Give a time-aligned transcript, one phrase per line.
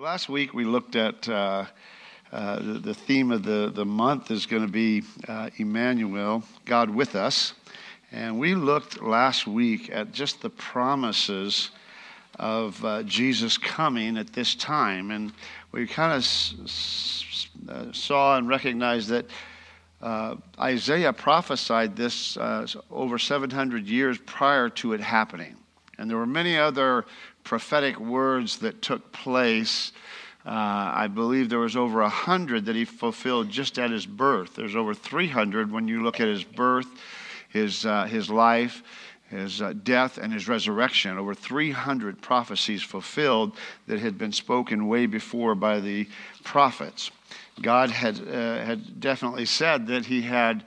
[0.00, 1.64] Last week we looked at uh,
[2.30, 6.88] uh, the, the, theme of the, the month is going to be uh, Emmanuel, God
[6.88, 7.54] with us.
[8.12, 11.70] And we looked last week at just the promises
[12.38, 15.10] of uh, Jesus coming at this time.
[15.10, 15.32] And
[15.72, 19.26] we kind of s- s- uh, saw and recognized that
[20.00, 22.38] uh, Isaiah prophesied this
[22.88, 25.56] over 700 years prior to it happening.
[25.98, 27.04] And there were many other
[27.48, 29.92] prophetic words that took place.
[30.44, 34.54] Uh, I believe there was over a hundred that he fulfilled just at his birth.
[34.54, 36.86] There's over 300 when you look at his birth,
[37.48, 38.82] his, uh, his life,
[39.30, 41.16] his uh, death, and his resurrection.
[41.16, 43.56] Over 300 prophecies fulfilled
[43.86, 46.06] that had been spoken way before by the
[46.44, 47.10] prophets.
[47.62, 50.64] God had, uh, had definitely said that he had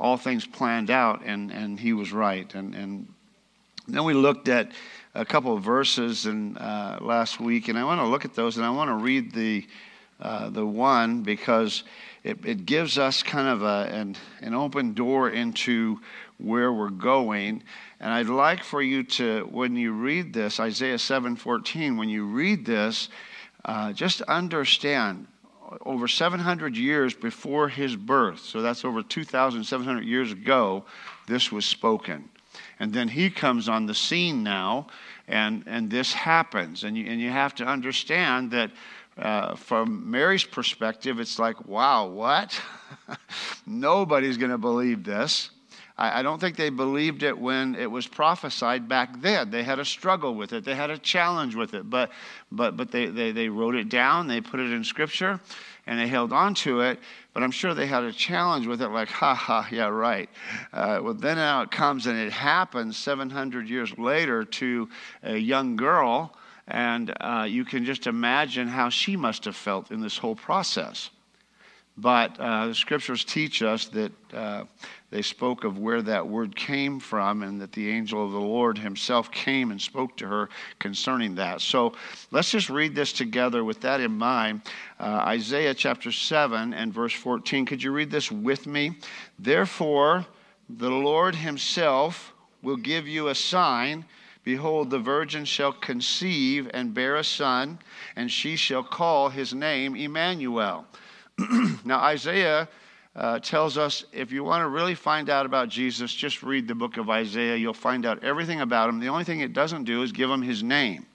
[0.00, 2.52] all things planned out, and, and he was right.
[2.56, 3.06] And, and
[3.86, 4.72] then we looked at
[5.14, 8.56] a couple of verses in, uh, last week, and I want to look at those,
[8.56, 9.66] and I want to read the,
[10.20, 11.84] uh, the one because
[12.24, 16.00] it, it gives us kind of a, an, an open door into
[16.38, 17.62] where we're going.
[18.00, 22.66] And I'd like for you to, when you read this, Isaiah 7:14, when you read
[22.66, 23.08] this,
[23.64, 25.28] uh, just understand
[25.86, 30.84] over 700 years before his birth, so that's over 2,700 years ago,
[31.26, 32.28] this was spoken.
[32.80, 34.88] And then he comes on the scene now,
[35.28, 36.84] and, and this happens.
[36.84, 38.70] And you, and you have to understand that
[39.16, 42.60] uh, from Mary's perspective, it's like, wow, what?
[43.66, 45.50] Nobody's going to believe this.
[45.96, 49.50] I, don't think they believed it when it was prophesied back then.
[49.50, 52.10] They had a struggle with it, they had a challenge with it, but,
[52.50, 55.38] but, but they, they, they wrote it down, they put it in Scripture,
[55.86, 56.98] and they held on to it.
[57.32, 60.28] But I'm sure they had a challenge with it, like, ha ha, yeah, right.
[60.72, 64.88] Uh, well, then now it comes and it happens 700 years later to
[65.22, 66.36] a young girl,
[66.66, 71.10] and uh, you can just imagine how she must have felt in this whole process.
[71.96, 74.64] But uh, the scriptures teach us that uh,
[75.10, 78.76] they spoke of where that word came from and that the angel of the Lord
[78.78, 80.48] himself came and spoke to her
[80.80, 81.60] concerning that.
[81.60, 81.92] So
[82.32, 84.62] let's just read this together with that in mind.
[84.98, 87.64] Uh, Isaiah chapter 7 and verse 14.
[87.64, 88.98] Could you read this with me?
[89.38, 90.26] Therefore,
[90.68, 94.04] the Lord himself will give you a sign.
[94.42, 97.78] Behold, the virgin shall conceive and bear a son,
[98.16, 100.86] and she shall call his name Emmanuel.
[101.84, 102.68] now, Isaiah
[103.16, 106.74] uh, tells us if you want to really find out about Jesus, just read the
[106.74, 107.56] book of Isaiah.
[107.56, 109.00] You'll find out everything about him.
[109.00, 111.06] The only thing it doesn't do is give him his name.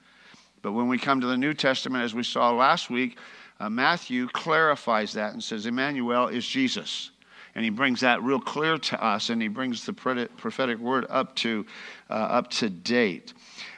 [0.62, 3.18] But when we come to the New Testament, as we saw last week,
[3.60, 7.12] uh, Matthew clarifies that and says Emmanuel is Jesus.
[7.56, 11.36] And he brings that real clear to us, and he brings the prophetic word up
[11.38, 11.66] to,
[12.10, 13.34] uh, up to date.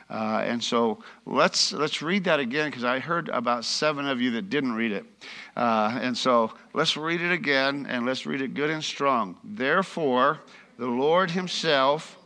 [0.10, 4.32] Uh, and so let's, let's read that again because I heard about seven of you
[4.32, 5.06] that didn't read it.
[5.56, 9.38] Uh, and so let's read it again and let's read it good and strong.
[9.44, 10.40] Therefore,
[10.78, 12.18] the Lord Himself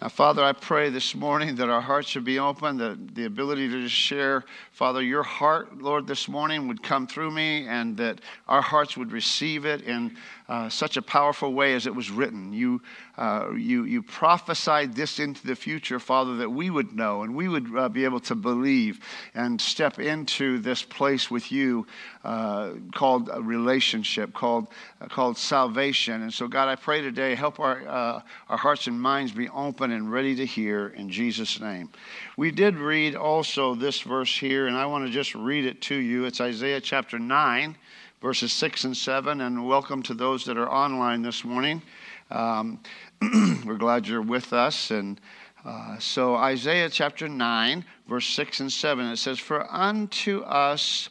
[0.00, 3.68] Now, Father, I pray this morning that our hearts should be open, that the ability
[3.68, 4.44] to share,
[4.78, 9.10] Father, your heart, Lord, this morning would come through me, and that our hearts would
[9.10, 10.16] receive it in
[10.48, 12.52] uh, such a powerful way as it was written.
[12.52, 12.80] You,
[13.16, 17.48] uh, you, you prophesied this into the future, Father, that we would know and we
[17.48, 19.00] would uh, be able to believe
[19.34, 21.84] and step into this place with you
[22.24, 24.68] uh, called a relationship, called,
[25.00, 26.22] uh, called salvation.
[26.22, 29.90] And so, God, I pray today, help our, uh, our hearts and minds be open
[29.90, 31.90] and ready to hear in Jesus' name.
[32.36, 35.94] We did read also this verse here, and I want to just read it to
[35.94, 36.26] you.
[36.26, 37.76] It's Isaiah chapter 9
[38.20, 39.40] verses 6 and 7.
[39.40, 41.82] And welcome to those that are online this morning.
[42.30, 42.80] Um,
[43.64, 44.90] we're glad you're with us.
[44.90, 45.20] And
[45.64, 51.08] uh, so, Isaiah chapter 9, verse 6 and 7, it says, For unto us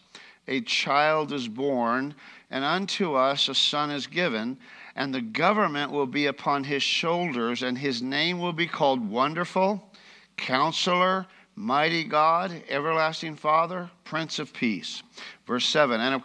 [0.47, 2.13] a child is born,
[2.49, 4.57] and unto us a son is given,
[4.95, 9.91] and the government will be upon his shoulders, and his name will be called Wonderful,
[10.37, 11.27] Counselor,
[11.59, 15.01] Mighty God, Everlasting Father, Prince of Peace.
[15.47, 16.21] Verse 7 And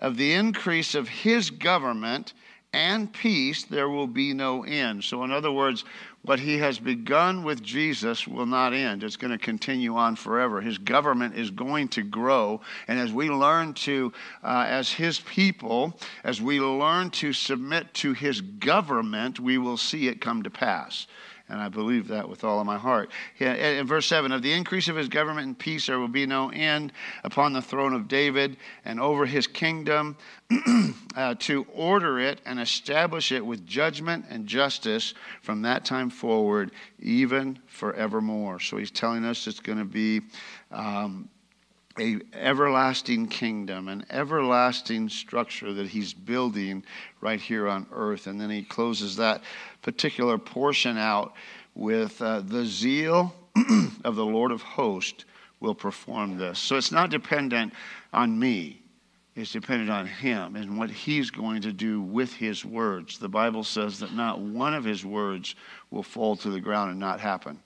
[0.00, 2.32] of the increase of his government
[2.72, 5.04] and peace, there will be no end.
[5.04, 5.84] So, in other words,
[6.22, 9.04] what he has begun with Jesus will not end.
[9.04, 10.60] It's going to continue on forever.
[10.60, 12.60] His government is going to grow.
[12.88, 14.12] And as we learn to,
[14.42, 20.08] uh, as his people, as we learn to submit to his government, we will see
[20.08, 21.06] it come to pass.
[21.54, 23.12] And I believe that with all of my heart.
[23.38, 26.50] In verse 7 Of the increase of his government and peace, there will be no
[26.50, 26.92] end
[27.22, 30.16] upon the throne of David and over his kingdom
[31.16, 36.72] uh, to order it and establish it with judgment and justice from that time forward,
[36.98, 38.58] even forevermore.
[38.58, 40.22] So he's telling us it's going to be.
[40.72, 41.28] Um,
[41.98, 46.84] a everlasting kingdom, an everlasting structure that he's building
[47.20, 48.26] right here on earth.
[48.26, 49.42] And then he closes that
[49.82, 51.34] particular portion out
[51.74, 53.34] with uh, the zeal
[54.04, 55.24] of the Lord of hosts
[55.60, 56.58] will perform this.
[56.58, 57.72] So it's not dependent
[58.12, 58.80] on me.
[59.36, 63.18] It's dependent on him and what he's going to do with his words.
[63.18, 65.56] The Bible says that not one of his words
[65.90, 67.58] will fall to the ground and not happen.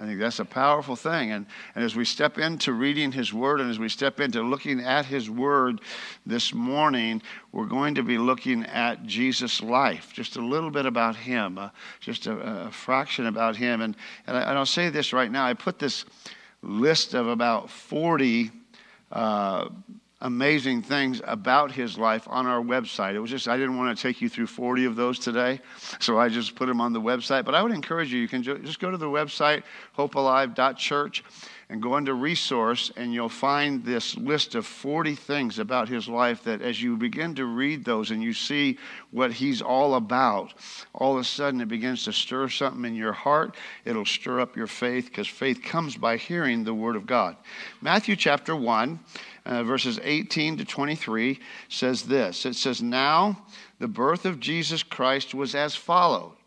[0.00, 1.32] I think that's a powerful thing.
[1.32, 4.80] And, and as we step into reading His Word and as we step into looking
[4.80, 5.80] at His Word
[6.24, 11.16] this morning, we're going to be looking at Jesus' life, just a little bit about
[11.16, 13.80] Him, uh, just a, a, fraction about Him.
[13.80, 13.96] And,
[14.28, 16.04] and, I, will say this right now I put this
[16.62, 18.52] list of about 40
[19.10, 19.68] uh,
[20.20, 23.14] amazing things about his life on our website.
[23.14, 25.60] It was just, I didn't want to take you through 40 of those today,
[26.00, 27.44] so I just put them on the website.
[27.44, 29.62] But I would encourage you, you can just go to the website,
[29.96, 31.22] hopealive.church,
[31.70, 36.42] and go into resource, and you'll find this list of 40 things about his life
[36.44, 38.78] that as you begin to read those and you see
[39.10, 40.54] what he's all about,
[40.94, 43.54] all of a sudden it begins to stir something in your heart.
[43.84, 47.36] It'll stir up your faith because faith comes by hearing the word of God.
[47.82, 48.98] Matthew chapter 1
[49.48, 53.44] uh, verses 18 to 23 says this It says, Now
[53.80, 56.37] the birth of Jesus Christ was as follows.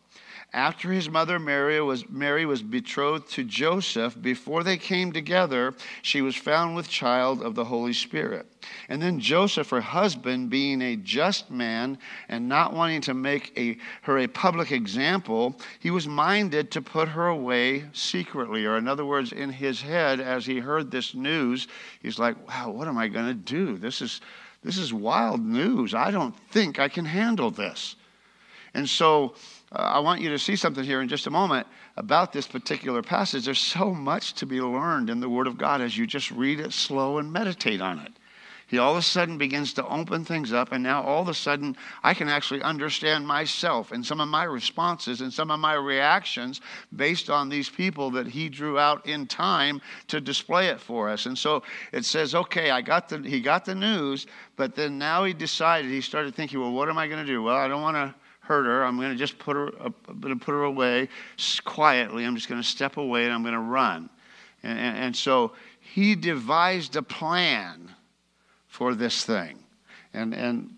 [0.54, 6.22] After his mother Mary was, Mary was betrothed to Joseph, before they came together, she
[6.22, 8.46] was found with child of the Holy Spirit.
[8.90, 13.78] And then Joseph, her husband, being a just man and not wanting to make a,
[14.02, 18.66] her a public example, he was minded to put her away secretly.
[18.66, 21.70] Or, in other words, in his head, as he heard this news,
[22.02, 23.78] he's like, wow, what am I going to do?
[23.78, 24.20] This is,
[24.64, 25.94] this is wild news.
[25.94, 27.96] I don't think I can handle this.
[28.74, 29.36] And so,
[29.72, 33.02] uh, I want you to see something here in just a moment about this particular
[33.02, 33.46] passage.
[33.46, 36.60] There's so much to be learned in the Word of God as you just read
[36.60, 38.12] it slow and meditate on it.
[38.72, 41.34] He all of a sudden begins to open things up, and now all of a
[41.34, 45.74] sudden I can actually understand myself and some of my responses and some of my
[45.74, 46.62] reactions
[46.96, 51.26] based on these people that he drew out in time to display it for us.
[51.26, 54.26] And so it says, okay, I got the he got the news,
[54.56, 57.44] but then now he decided he started thinking, well, what am I going to do?
[57.44, 58.84] Well, I don't want to hurt her.
[58.84, 61.10] I'm going to just put her, I'm going to put her away
[61.64, 62.26] quietly.
[62.26, 64.10] I'm just going to step away and I'm going to run.
[64.64, 67.92] And, and, and so he devised a plan
[68.68, 69.60] for this thing.
[70.14, 70.76] And, and,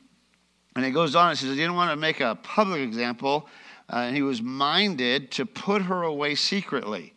[0.75, 3.47] and it goes on, it says he didn't want to make a public example,
[3.91, 7.13] uh, and he was minded to put her away secretly.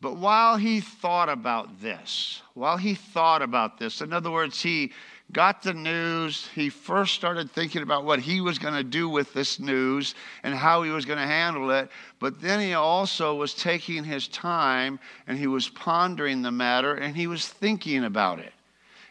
[0.00, 4.92] But while he thought about this, while he thought about this, in other words, he
[5.32, 6.48] got the news.
[6.54, 10.54] He first started thinking about what he was going to do with this news and
[10.54, 11.90] how he was going to handle it.
[12.18, 17.16] But then he also was taking his time and he was pondering the matter and
[17.16, 18.52] he was thinking about it.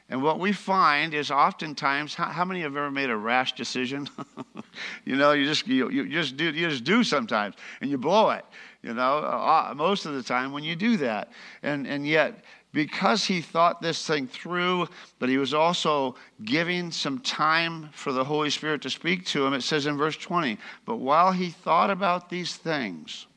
[0.08, 4.08] And what we find is oftentimes, how, how many have ever made a rash decision?
[5.06, 8.30] you know, you just you, you, just do you just do sometimes, and you blow
[8.30, 8.46] it.
[8.84, 11.32] You know, uh, most of the time when you do that,
[11.64, 12.44] and and yet
[12.76, 14.86] because he thought this thing through,
[15.18, 16.14] but he was also
[16.44, 19.54] giving some time for the Holy Spirit to speak to him.
[19.54, 23.28] It says in verse 20, But while he thought about these things,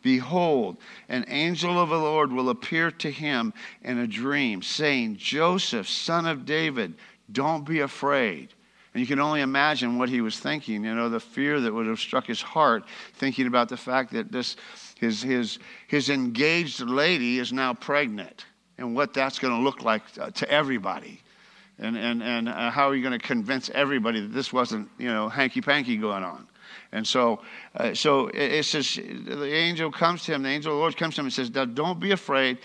[0.00, 0.76] behold,
[1.08, 6.24] an angel of the Lord will appear to him in a dream, saying, Joseph, son
[6.26, 6.94] of David,
[7.32, 8.54] don't be afraid.
[8.94, 11.88] And you can only imagine what he was thinking, you know, the fear that would
[11.88, 14.54] have struck his heart, thinking about the fact that this
[15.00, 15.58] his, his,
[15.88, 18.44] his engaged lady is now pregnant
[18.78, 21.20] and what that's going to look like to everybody.
[21.80, 25.08] And, and, and uh, how are you going to convince everybody that this wasn't, you
[25.08, 26.48] know, hanky panky going on?
[26.92, 27.40] And so,
[27.76, 30.96] uh, so it, it, says the angel comes to him, the angel of the Lord
[30.96, 32.58] comes to him and says, Now Don't be afraid.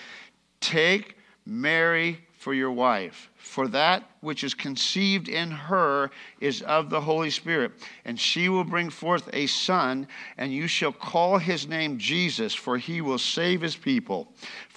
[0.62, 3.30] Take Mary for your wife.
[3.38, 7.72] For that which is conceived in her is of the Holy Spirit.
[8.06, 12.78] And she will bring forth a son, and you shall call his name Jesus, for
[12.78, 14.28] he will save his people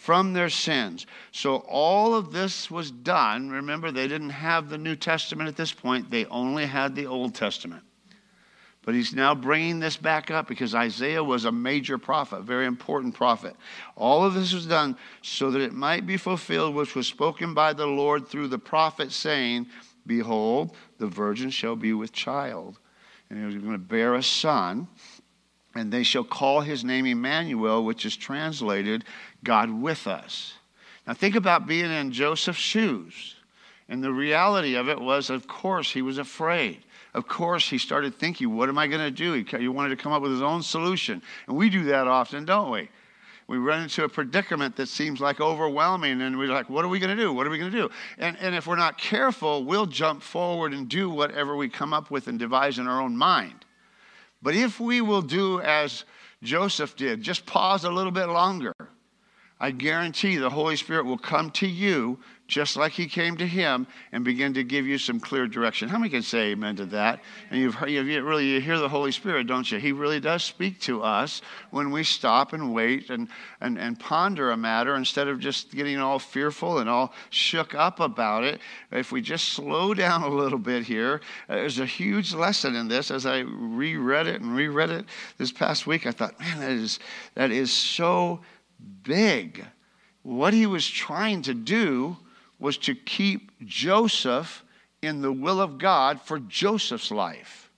[0.06, 1.04] from their sins.
[1.32, 3.50] So all of this was done.
[3.50, 7.34] Remember, they didn't have the New Testament at this point, they only had the Old
[7.34, 7.82] Testament.
[8.82, 13.16] But he's now bringing this back up because Isaiah was a major prophet, very important
[13.16, 13.56] prophet.
[13.96, 17.72] All of this was done so that it might be fulfilled, which was spoken by
[17.72, 19.66] the Lord through the prophet, saying,
[20.06, 22.78] Behold, the virgin shall be with child,
[23.28, 24.86] and he was going to bear a son
[25.76, 29.04] and they shall call his name Emmanuel, which is translated
[29.44, 30.54] God with us.
[31.06, 33.36] Now, think about being in Joseph's shoes.
[33.88, 36.82] And the reality of it was, of course, he was afraid.
[37.14, 39.32] Of course, he started thinking, what am I going to do?
[39.32, 41.22] He, wanted to come up with his own solution.
[41.46, 42.88] And we do that often, don't we?
[43.48, 46.98] We run into a predicament that seems like overwhelming, and we're like, what are we
[46.98, 47.32] going to do?
[47.32, 47.90] What are we going to do?
[48.18, 52.10] And, and if we're not careful, we'll jump forward and do whatever we come up
[52.10, 53.65] with and devise in our own mind.
[54.42, 56.04] But if we will do as
[56.42, 58.72] Joseph did, just pause a little bit longer,
[59.58, 63.86] I guarantee the Holy Spirit will come to you just like he came to him
[64.12, 65.88] and begin to give you some clear direction.
[65.88, 67.20] How many can say amen to that?
[67.50, 69.78] And you've heard, you really you hear the Holy Spirit, don't you?
[69.78, 73.28] He really does speak to us when we stop and wait and,
[73.60, 77.98] and, and ponder a matter instead of just getting all fearful and all shook up
[77.98, 78.60] about it.
[78.92, 82.86] If we just slow down a little bit here, uh, there's a huge lesson in
[82.86, 83.10] this.
[83.10, 85.06] As I reread it and reread it
[85.38, 87.00] this past week, I thought, man, that is,
[87.34, 88.40] that is so
[89.02, 89.64] big.
[90.22, 92.16] What he was trying to do
[92.58, 94.64] was to keep Joseph
[95.02, 97.70] in the will of God for Joseph's life.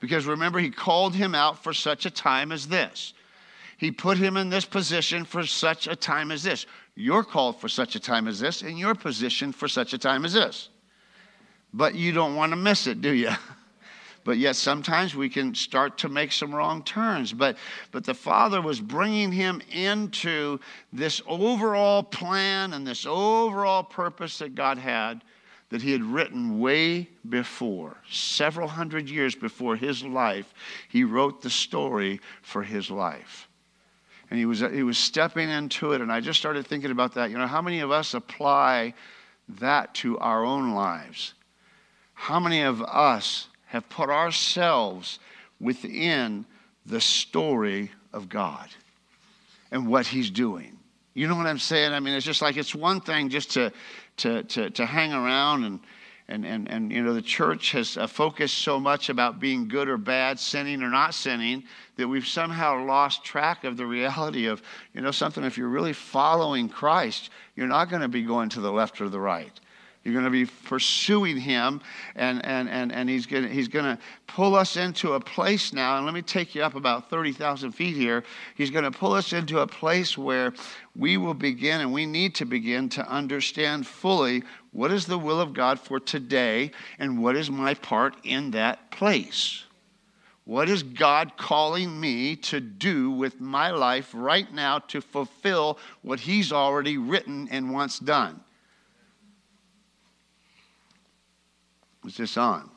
[0.00, 3.14] Because remember, he called him out for such a time as this.
[3.78, 6.66] He put him in this position for such a time as this.
[6.94, 10.24] You're called for such a time as this, and you're positioned for such a time
[10.24, 10.68] as this.
[11.72, 13.30] But you don't want to miss it, do you?
[14.24, 17.32] but yet sometimes we can start to make some wrong turns.
[17.32, 17.56] But,
[17.90, 20.60] but the Father was bringing him into
[20.92, 25.22] this overall plan and this overall purpose that God had
[25.72, 30.52] that he had written way before, several hundred years before his life.
[30.90, 33.48] He wrote the story for his life.
[34.30, 37.30] And he was, he was stepping into it, and I just started thinking about that.
[37.30, 38.92] You know, how many of us apply
[39.48, 41.32] that to our own lives?
[42.12, 45.18] How many of us have put ourselves
[45.58, 46.44] within
[46.84, 48.68] the story of God
[49.70, 50.78] and what He's doing.
[51.14, 51.94] You know what I'm saying?
[51.94, 53.72] I mean, it's just like it's one thing just to,
[54.18, 55.80] to, to, to hang around and,
[56.28, 59.88] and, and, and, you know, the church has uh, focused so much about being good
[59.88, 61.64] or bad, sinning or not sinning,
[61.96, 64.62] that we've somehow lost track of the reality of,
[64.92, 65.44] you know, something.
[65.44, 69.08] If you're really following Christ, you're not going to be going to the left or
[69.08, 69.58] the right.
[70.04, 71.80] You're going to be pursuing him,
[72.16, 75.96] and, and, and, and he's going he's to pull us into a place now.
[75.96, 78.24] And let me take you up about 30,000 feet here.
[78.56, 80.54] He's going to pull us into a place where
[80.96, 84.42] we will begin, and we need to begin to understand fully
[84.72, 88.90] what is the will of God for today, and what is my part in that
[88.90, 89.64] place.
[90.44, 96.18] What is God calling me to do with my life right now to fulfill what
[96.18, 98.40] He's already written and wants done?
[102.04, 102.70] Was this on?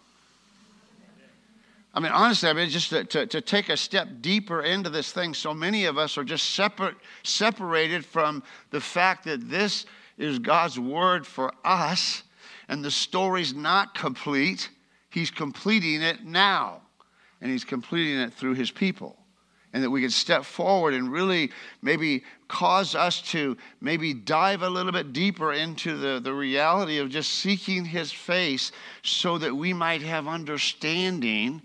[1.94, 5.14] I mean, honestly, I mean, just to, to, to, take a step deeper into this
[5.14, 9.86] thing, so many of us are just separate, separated from the fact that this
[10.18, 12.24] is God's word for us,
[12.68, 14.70] and the story's not complete.
[15.10, 16.82] He's completing it now,
[17.40, 19.18] and He's completing it through His people
[19.76, 21.52] and that we could step forward and really
[21.82, 22.24] maybe
[22.56, 27.34] cause us to maybe dive a little bit deeper into the, the reality of just
[27.34, 28.72] seeking his face
[29.04, 31.62] so that we might have understanding.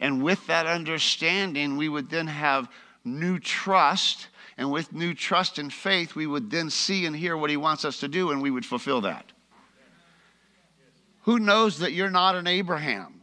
[0.00, 2.68] And with that understanding, we would then have
[3.06, 4.28] new trust.
[4.58, 7.86] And with new trust and faith, we would then see and hear what he wants
[7.86, 9.32] us to do, and we would fulfill that.
[11.22, 13.22] Who knows that you're not an Abraham?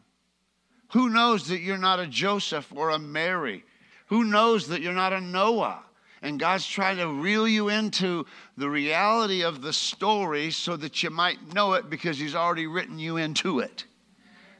[0.93, 3.63] Who knows that you're not a Joseph or a Mary?
[4.07, 5.83] Who knows that you're not a Noah?
[6.21, 8.25] And God's trying to reel you into
[8.55, 12.99] the reality of the story so that you might know it because He's already written
[12.99, 13.85] you into it.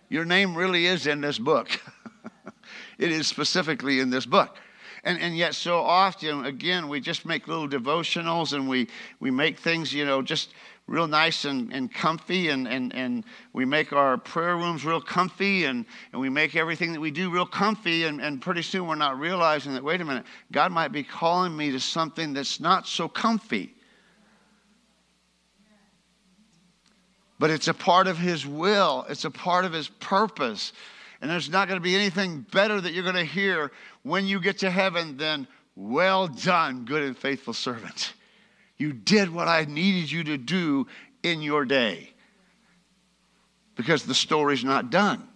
[0.10, 1.70] Your name really is in this book.
[2.98, 4.58] it is specifically in this book.
[5.04, 8.88] And, and yet, so often, again, we just make little devotionals and we,
[9.20, 10.54] we make things, you know, just
[10.92, 15.64] real nice and, and comfy, and, and, and we make our prayer rooms real comfy,
[15.64, 18.96] and, and we make everything that we do real comfy, and, and pretty soon we're
[18.96, 22.88] not realizing that, wait a minute, God might be calling me to something that's not
[22.88, 23.74] so comfy.
[27.40, 30.74] But it's a part of His will, it's a part of His purpose.
[31.22, 34.42] And there's not going to be anything better that you're going to hear when you
[34.42, 38.14] get to heaven than, well done, good and faithful servant.
[38.78, 40.88] You did what I needed you to do
[41.22, 42.12] in your day.
[43.76, 45.28] Because the story's not done.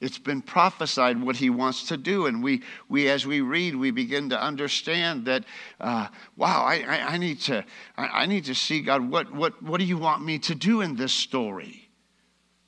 [0.00, 2.26] It's been prophesied what he wants to do.
[2.26, 5.44] And we, we as we read, we begin to understand that,
[5.80, 7.64] uh, wow, I, I, I, need to,
[7.96, 10.80] I, I need to see, God, what, what, what do you want me to do
[10.80, 11.87] in this story?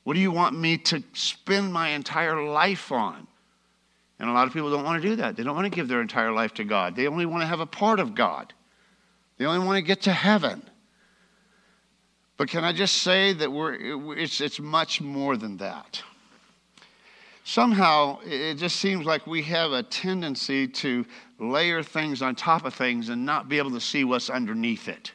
[0.05, 3.27] What do you want me to spend my entire life on?
[4.19, 5.37] And a lot of people don't want to do that.
[5.37, 6.95] They don't want to give their entire life to God.
[6.95, 8.53] They only want to have a part of God.
[9.39, 10.63] They only want to get to heaven.
[12.37, 16.03] But can I just say that we're, it's, it's much more than that?
[17.45, 21.05] Somehow, it just seems like we have a tendency to
[21.39, 25.13] layer things on top of things and not be able to see what's underneath it.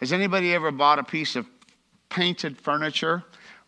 [0.00, 1.46] Has anybody ever bought a piece of
[2.08, 3.22] painted furniture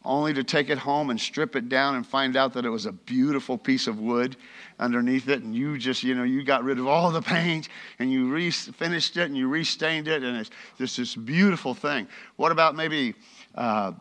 [0.04, 2.87] only to take it home and strip it down and find out that it was
[2.87, 4.37] a beautiful piece of wood
[4.78, 5.42] underneath it.
[5.42, 7.68] And you just you know you got rid of all the paint
[7.99, 10.23] and you re- finished it and you restained it.
[10.23, 12.09] And it's just this beautiful thing.
[12.37, 13.14] What about maybe
[13.54, 13.92] uh,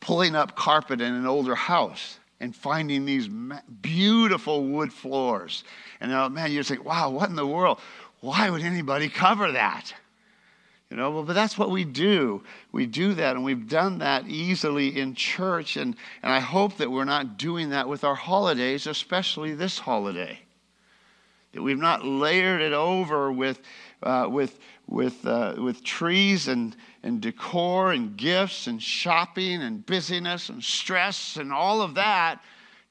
[0.00, 5.64] pulling up carpet in an older house and finding these beautiful wood floors?
[6.00, 7.80] And uh, man you think wow what in the world?
[8.20, 9.92] Why would anybody cover that
[10.96, 12.42] you know, well, but that's what we do.
[12.72, 15.76] We do that, and we've done that easily in church.
[15.76, 20.38] And, and I hope that we're not doing that with our holidays, especially this holiday.
[21.52, 23.60] That we've not layered it over with,
[24.02, 30.48] uh, with, with, uh, with trees and, and decor and gifts and shopping and busyness
[30.48, 32.40] and stress and all of that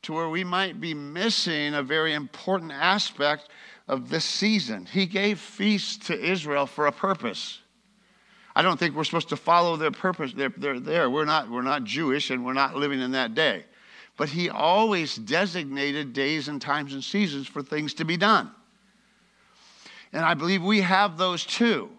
[0.03, 3.49] to where we might be missing a very important aspect
[3.87, 4.85] of this season.
[4.85, 7.61] He gave feasts to Israel for a purpose.
[8.55, 10.33] I don't think we're supposed to follow their purpose.
[10.33, 11.09] They're, they're there.
[11.09, 13.65] We're not, we're not Jewish and we're not living in that day.
[14.17, 18.49] But he always designated days and times and seasons for things to be done.
[20.13, 21.89] And I believe we have those too.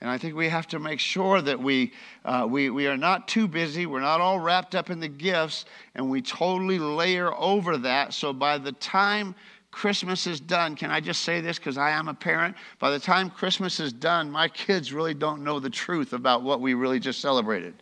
[0.00, 1.92] And I think we have to make sure that we,
[2.24, 5.64] uh, we, we are not too busy, we're not all wrapped up in the gifts,
[5.94, 8.12] and we totally layer over that.
[8.12, 9.36] So by the time
[9.72, 12.54] Christmas is done, can I just say this because I am a parent?
[12.78, 16.60] By the time Christmas is done, my kids really don't know the truth about what
[16.60, 17.74] we really just celebrated.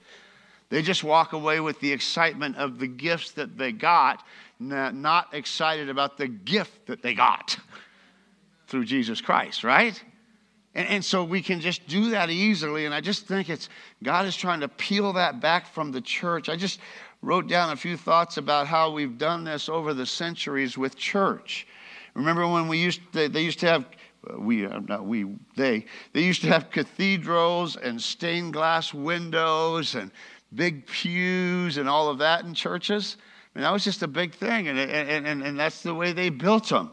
[0.70, 4.24] They just walk away with the excitement of the gifts that they got,
[4.60, 7.58] not excited about the gift that they got
[8.68, 10.00] through Jesus Christ, right?
[10.76, 12.86] And, and, so we can just do that easily.
[12.86, 13.68] And I just think it's
[14.04, 16.48] God is trying to peel that back from the church.
[16.48, 16.78] I just
[17.20, 21.66] wrote down a few thoughts about how we've done this over the centuries with church.
[22.14, 23.86] Remember when we used to, they used to have
[24.28, 25.26] uh, we uh, not we
[25.56, 30.10] they they used to have cathedrals and stained glass windows and
[30.54, 33.16] big pews and all of that in churches.
[33.54, 36.12] I mean, that was just a big thing, and, and, and, and that's the way
[36.12, 36.90] they built them.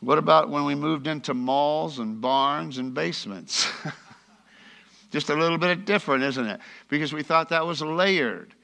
[0.00, 3.66] What about when we moved into malls and barns and basements?
[5.10, 6.60] just a little bit different, isn't it?
[6.88, 8.54] Because we thought that was layered.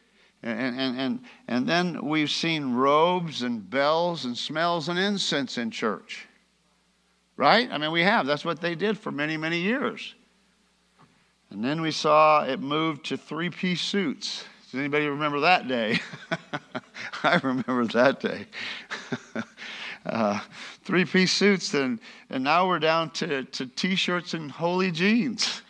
[0.42, 5.70] And, and, and, and then we've seen robes and bells and smells and incense in
[5.70, 6.26] church.
[7.36, 7.70] Right?
[7.70, 8.26] I mean, we have.
[8.26, 10.14] That's what they did for many, many years.
[11.50, 14.44] And then we saw it moved to three piece suits.
[14.70, 15.98] Does anybody remember that day?
[17.24, 18.46] I remember that day.
[20.06, 20.38] uh,
[20.84, 21.98] three piece suits, and,
[22.30, 25.62] and now we're down to, t shirts and holey jeans.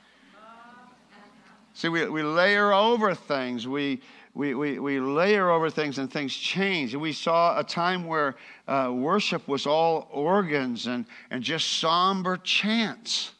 [1.72, 3.66] See, we, we layer over things.
[3.66, 4.02] We,
[4.34, 6.92] we, we, we layer over things and things change.
[6.92, 8.36] And we saw a time where
[8.68, 13.32] uh, worship was all organs and, and just somber chants.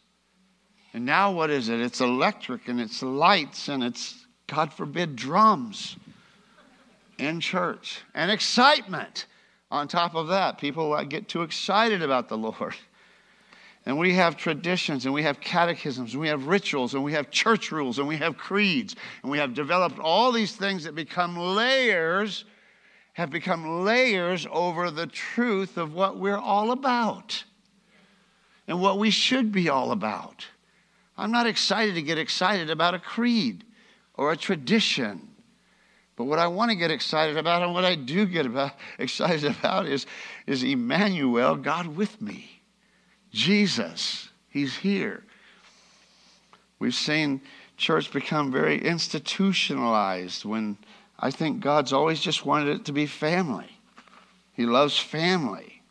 [0.93, 1.81] And now what is it?
[1.81, 5.97] It's electric and it's lights and it's, God forbid, drums
[7.19, 9.27] in church and excitement
[9.71, 10.59] on top of that.
[10.59, 12.75] People get too excited about the Lord.
[13.91, 17.29] And we have traditions and we have catechisms and we have rituals and we have
[17.33, 21.37] church rules and we have creeds and we have developed all these things that become
[21.37, 22.45] layers,
[23.15, 27.43] have become layers over the truth of what we're all about
[28.69, 30.47] and what we should be all about.
[31.19, 33.65] I'm not excited to get excited about a creed
[34.15, 35.31] or a tradition.
[36.15, 39.51] But what I want to get excited about and what I do get about, excited
[39.51, 40.07] about is,
[40.47, 42.60] is Emmanuel, God with me.
[43.33, 45.23] Jesus, He's here.
[46.79, 47.41] We've seen
[47.77, 50.77] church become very institutionalized when
[51.19, 53.79] I think God's always just wanted it to be family.
[54.55, 55.83] He loves family.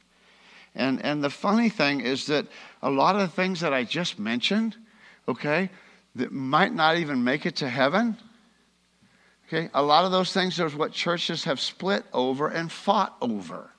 [0.76, 2.48] And, and the funny thing is that
[2.82, 4.76] a lot of the things that I just mentioned,
[5.28, 5.70] okay,
[6.16, 8.18] that might not even make it to heaven,
[9.48, 13.72] okay, a lot of those things are what churches have split over and fought over.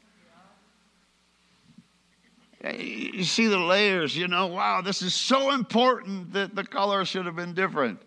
[2.62, 7.24] You see the layers, you know, wow, this is so important that the color should
[7.24, 8.00] have been different.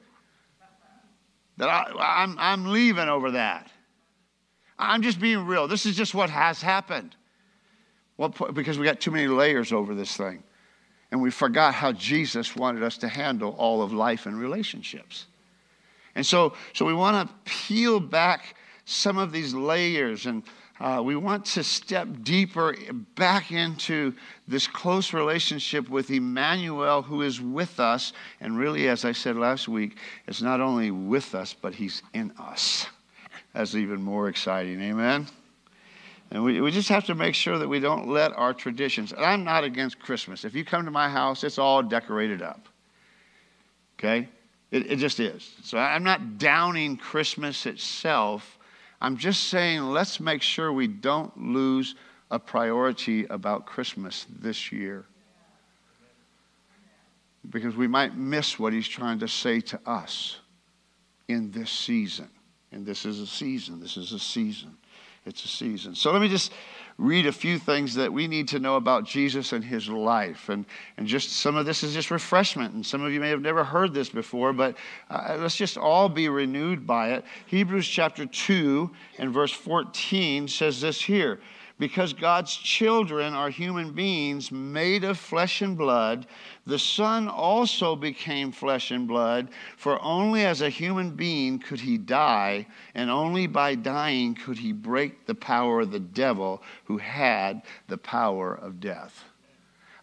[1.57, 3.71] That I, I'm, I'm leaving over that.
[4.77, 5.67] I'm just being real.
[5.67, 7.15] This is just what has happened.
[8.17, 10.43] Well, because we got too many layers over this thing.
[11.11, 15.27] And we forgot how Jesus wanted us to handle all of life and relationships.
[16.15, 20.43] And so, so we want to peel back some of these layers and
[20.83, 22.75] uh, we want to step deeper
[23.15, 24.13] back into
[24.49, 28.11] this close relationship with Emmanuel, who is with us.
[28.41, 32.33] And really, as I said last week, it's not only with us, but he's in
[32.37, 32.85] us.
[33.53, 34.81] That's even more exciting.
[34.81, 35.27] Amen?
[36.31, 39.13] And we, we just have to make sure that we don't let our traditions.
[39.13, 40.43] And I'm not against Christmas.
[40.43, 42.67] If you come to my house, it's all decorated up.
[43.97, 44.27] Okay?
[44.71, 45.55] It, it just is.
[45.63, 48.57] So I'm not downing Christmas itself.
[49.03, 51.95] I'm just saying let's make sure we don't lose
[52.31, 55.03] a priority about Christmas this year.
[57.49, 60.37] Because we might miss what he's trying to say to us
[61.27, 62.29] in this season.
[62.71, 63.81] And this is a season.
[63.81, 64.77] This is a season.
[65.25, 65.95] It's a season.
[65.95, 66.53] So let me just
[66.97, 70.49] read a few things that we need to know about Jesus and his life.
[70.49, 70.65] And,
[70.97, 72.73] and just some of this is just refreshment.
[72.73, 74.77] And some of you may have never heard this before, but
[75.09, 77.25] uh, let's just all be renewed by it.
[77.47, 81.39] Hebrews chapter 2 and verse 14 says this here
[81.83, 86.25] because God's children are human beings made of flesh and blood,
[86.65, 91.97] the Son also became flesh and blood, for only as a human being could he
[91.97, 92.65] die,
[92.95, 97.97] and only by dying could he break the power of the devil who had the
[97.97, 99.25] power of death.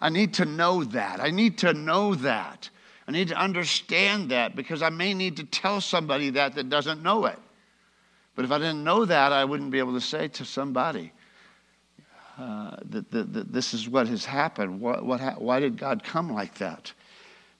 [0.03, 1.19] I need to know that.
[1.19, 2.69] I need to know that.
[3.09, 7.03] I need to understand that because I may need to tell somebody that that doesn't
[7.03, 7.39] know it.
[8.37, 11.13] But if I didn't know that, I wouldn't be able to say to somebody,
[12.39, 14.81] uh, that, that, that, this is what has happened.
[14.81, 16.93] What, what ha- why did God come like that?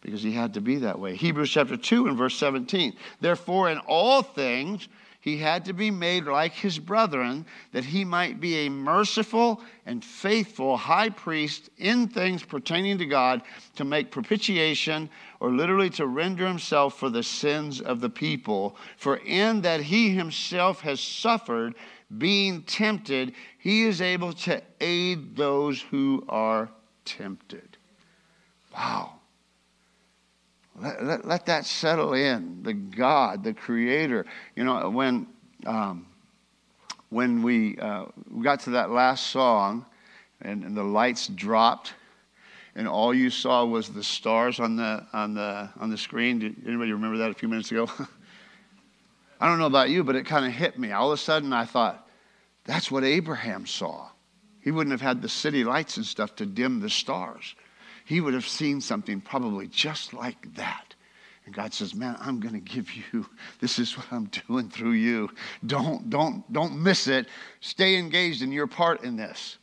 [0.01, 1.15] Because he had to be that way.
[1.15, 2.95] Hebrews chapter 2 and verse 17.
[3.21, 4.89] Therefore, in all things,
[5.21, 10.03] he had to be made like his brethren, that he might be a merciful and
[10.03, 13.43] faithful high priest in things pertaining to God
[13.77, 18.77] to make propitiation, or literally to render himself for the sins of the people.
[18.97, 21.75] For in that he himself has suffered,
[22.19, 26.69] being tempted, he is able to aid those who are
[27.05, 27.77] tempted.
[28.75, 29.15] Wow.
[30.81, 32.63] Let, let, let that settle in.
[32.63, 34.27] The God, the Creator.
[34.57, 35.27] You know, when,
[35.67, 36.07] um,
[37.11, 38.07] when we, uh,
[38.43, 39.85] got to that last song
[40.41, 41.95] and, and the lights dropped,
[42.77, 46.39] and all you saw was the stars on the, on the, on the screen.
[46.39, 47.89] Did anybody remember that a few minutes ago?
[49.41, 50.93] I don't know about you, but it kind of hit me.
[50.93, 52.07] All of a sudden, I thought,
[52.65, 54.11] that's what Abraham saw.
[54.61, 57.55] He wouldn't have had the city lights and stuff to dim the stars.
[58.05, 60.95] He would have seen something probably just like that.
[61.47, 63.27] And God says, "Man, I'm going to give you.
[63.61, 65.31] This is what I'm doing through you.
[65.67, 67.27] Don't don't don't miss it.
[67.61, 69.57] Stay engaged in your part in this,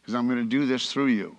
[0.00, 1.36] because I'm going to do this through you."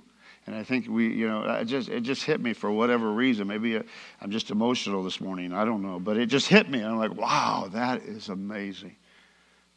[0.51, 3.47] And I think we, you know, it just it just hit me for whatever reason.
[3.47, 3.77] Maybe
[4.19, 5.53] I'm just emotional this morning.
[5.53, 6.83] I don't know, but it just hit me.
[6.83, 8.97] I'm like, "Wow, that is amazing."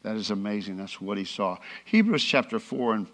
[0.02, 0.76] That is amazing.
[0.76, 1.58] That's what he saw.
[1.84, 3.06] Hebrews chapter 4 and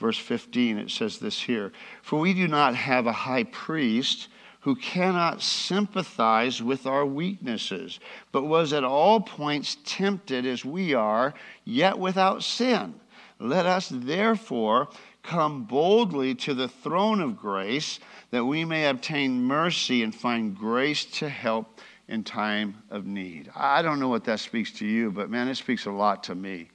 [0.00, 1.72] verse 15, it says this here
[2.02, 4.26] For we do not have a high priest
[4.62, 8.00] who cannot sympathize with our weaknesses,
[8.32, 11.32] but was at all points tempted as we are,
[11.64, 12.94] yet without sin.
[13.38, 14.88] Let us therefore
[15.24, 17.98] come boldly to the throne of grace
[18.30, 23.50] that we may obtain mercy and find grace to help in time of need.
[23.56, 26.34] I don't know what that speaks to you, but man, it speaks a lot to
[26.34, 26.68] me.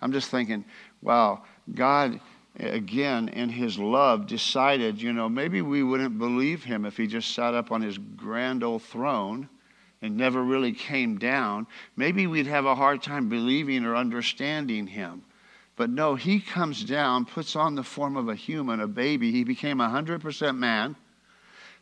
[0.00, 0.64] I'm just thinking,
[1.02, 1.42] wow,
[1.74, 2.20] God,
[2.60, 7.34] again, in his love, decided, you know, maybe we wouldn't believe him if he just
[7.34, 9.48] sat up on his grand old throne
[10.02, 11.66] and never really came down.
[11.96, 15.22] Maybe we'd have a hard time believing or understanding him.
[15.78, 19.30] But no, he comes down, puts on the form of a human, a baby.
[19.30, 20.96] He became 100% man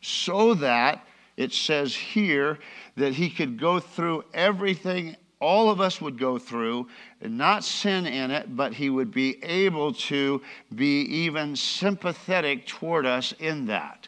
[0.01, 1.03] so that
[1.35, 2.59] it says here
[2.95, 6.87] that he could go through everything all of us would go through,
[7.21, 10.41] and not sin in it, but he would be able to
[10.73, 14.07] be even sympathetic toward us in that.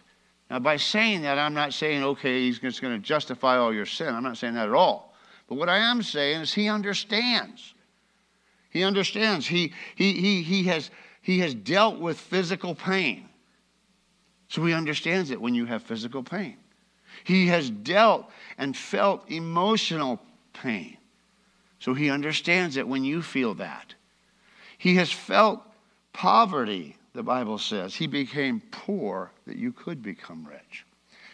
[0.50, 3.86] Now, by saying that, I'm not saying, okay, he's just going to justify all your
[3.86, 4.14] sin.
[4.14, 5.14] I'm not saying that at all.
[5.48, 7.76] But what I am saying is he understands.
[8.70, 9.48] He understands.
[9.48, 10.90] He, he, he, he, has,
[11.22, 13.28] he has dealt with physical pain.
[14.48, 16.58] So he understands it when you have physical pain.
[17.24, 20.20] He has dealt and felt emotional
[20.54, 20.98] pain.
[21.80, 23.94] So he understands it when you feel that.
[24.78, 25.62] He has felt
[26.14, 27.96] poverty, the Bible says.
[27.96, 30.86] He became poor that you could become rich.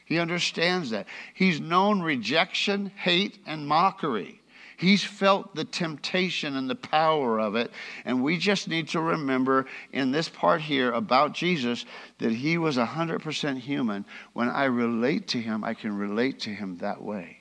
[0.05, 1.07] He understands that.
[1.33, 4.41] He's known rejection, hate, and mockery.
[4.77, 7.71] He's felt the temptation and the power of it.
[8.03, 11.85] And we just need to remember in this part here about Jesus
[12.19, 14.05] that he was 100% human.
[14.33, 17.39] When I relate to him, I can relate to him that way.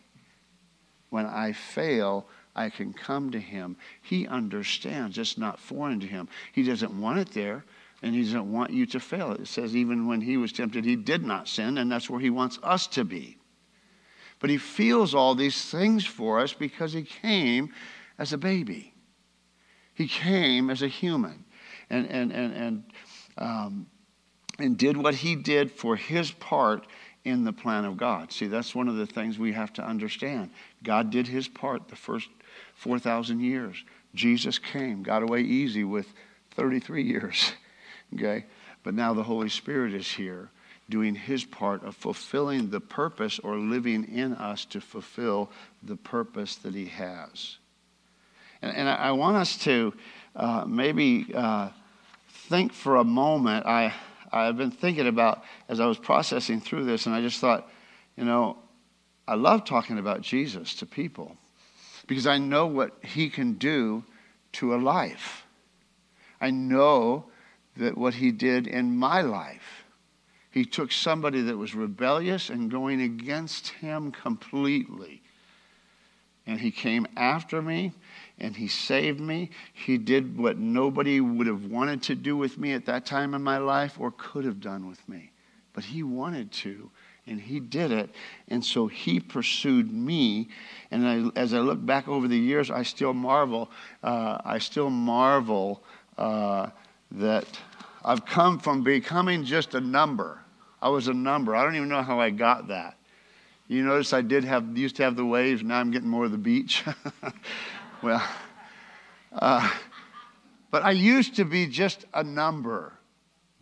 [1.11, 3.77] When I fail, I can come to him.
[4.03, 5.19] He understands.
[5.19, 6.29] It's not foreign to him.
[6.53, 7.65] He doesn't want it there,
[8.03, 9.33] and he doesn't want you to fail.
[9.33, 12.31] It says even when he was tempted, he did not sin, and that's where he
[12.31, 13.39] wants us to be.
[14.41, 17.73] But he feels all these things for us because he came
[18.19, 18.95] as a baby.
[19.95, 21.45] He came as a human
[21.89, 22.85] and, and, and, and,
[23.39, 23.87] um,
[24.59, 26.87] and did what he did for his part
[27.25, 28.33] in the plan of God.
[28.33, 30.51] See, that's one of the things we have to understand.
[30.83, 32.29] God did his part the first
[32.75, 33.83] 4,000 years.
[34.15, 36.13] Jesus came, got away easy with
[36.53, 37.53] 33 years.
[38.15, 38.45] Okay?
[38.85, 40.51] But now the Holy Spirit is here
[40.89, 45.51] doing his part of fulfilling the purpose or living in us to fulfill
[45.83, 47.57] the purpose that he has.
[48.61, 49.95] And, and I, want us to
[50.37, 51.71] uh, maybe uh,
[52.49, 53.67] think for a moment.
[53.67, 53.95] I,
[54.31, 57.69] I've been thinking about as I was processing through this, and I just thought,
[58.17, 58.59] you know,
[59.27, 61.37] I love talking about Jesus to people
[62.07, 64.05] because I know what he can do
[64.53, 65.45] to a life.
[66.41, 67.25] I know
[67.77, 69.84] that what he did in my life.
[70.55, 75.21] He took somebody that was rebellious and going against him completely.
[76.47, 77.93] And he came after me
[78.39, 79.51] and he saved me.
[79.73, 83.43] He did what nobody would have wanted to do with me at that time in
[83.43, 85.33] my life or could have done with me.
[85.73, 86.89] But he wanted to,
[87.27, 88.11] and he did it.
[88.47, 90.51] And so he pursued me.
[90.93, 93.73] And I, as I look back over the years, I still marvel.
[94.05, 95.83] Uh, I still marvel
[96.17, 96.69] uh,
[97.11, 97.47] that
[98.05, 100.39] I've come from becoming just a number.
[100.85, 101.57] I was a number.
[101.57, 102.99] I don't even know how I got that.
[103.69, 105.63] You notice I did have used to have the waves.
[105.63, 106.85] Now I'm getting more of the beach.
[108.03, 108.23] well,
[109.33, 109.71] uh,
[110.71, 112.93] but I used to be just a number.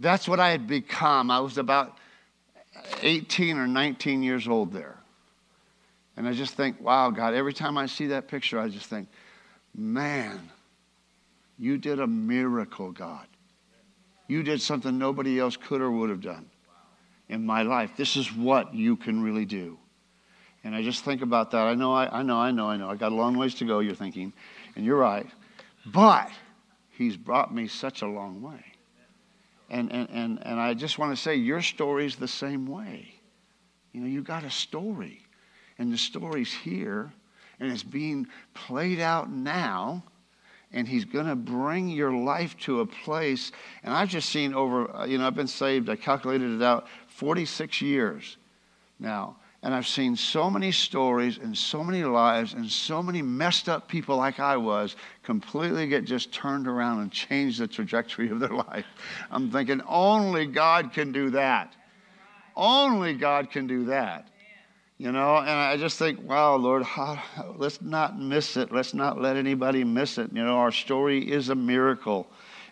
[0.00, 1.30] That's what I had become.
[1.30, 1.96] I was about
[3.02, 4.96] 18 or 19 years old there.
[6.16, 9.06] And I just think, wow, God, every time I see that picture, I just think,
[9.76, 10.50] man,
[11.56, 13.28] you did a miracle, God.
[14.26, 16.48] You did something nobody else could or would have done
[17.32, 17.96] in my life.
[17.96, 19.78] This is what you can really do.
[20.64, 21.66] And I just think about that.
[21.66, 22.90] I know, I, I know, I know, I know.
[22.90, 24.32] I got a long ways to go, you're thinking.
[24.76, 25.26] And you're right.
[25.86, 26.30] But
[26.90, 28.64] he's brought me such a long way.
[29.70, 33.14] And, and, and, and I just want to say, your story's the same way.
[33.92, 35.22] You know, you got a story.
[35.78, 37.10] And the story's here,
[37.58, 40.04] and it's being played out now
[40.72, 43.52] and he's going to bring your life to a place.
[43.82, 46.86] And I've just seen over, uh, you know, I've been saved, I calculated it out,
[47.14, 48.36] 46 years
[48.98, 49.36] now.
[49.64, 53.86] And I've seen so many stories and so many lives and so many messed up
[53.86, 58.48] people like I was completely get just turned around and change the trajectory of their
[58.70, 58.86] life.
[59.30, 61.74] I'm thinking, only God can do that.
[62.56, 64.28] Only God can do that.
[64.98, 67.22] You know, and I just think, wow, Lord, how,
[67.56, 68.72] let's not miss it.
[68.72, 70.30] Let's not let anybody miss it.
[70.32, 72.28] You know, our story is a miracle.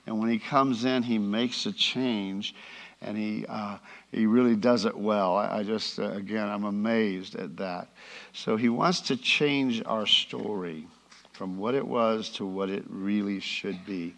[0.07, 2.55] And when He comes in, He makes a change
[3.03, 3.79] and He, uh,
[4.13, 5.37] he really does it well.
[5.37, 7.89] I, I just, uh, again, I'm amazed at that.
[8.33, 10.87] So He wants to change our story
[11.33, 14.15] from what it was to what it really should be.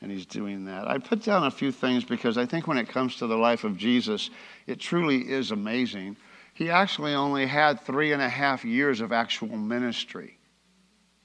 [0.00, 0.88] And He's doing that.
[0.88, 3.64] I put down a few things because I think when it comes to the life
[3.64, 4.30] of Jesus,
[4.66, 6.16] it truly is amazing
[6.54, 10.38] he actually only had three and a half years of actual ministry,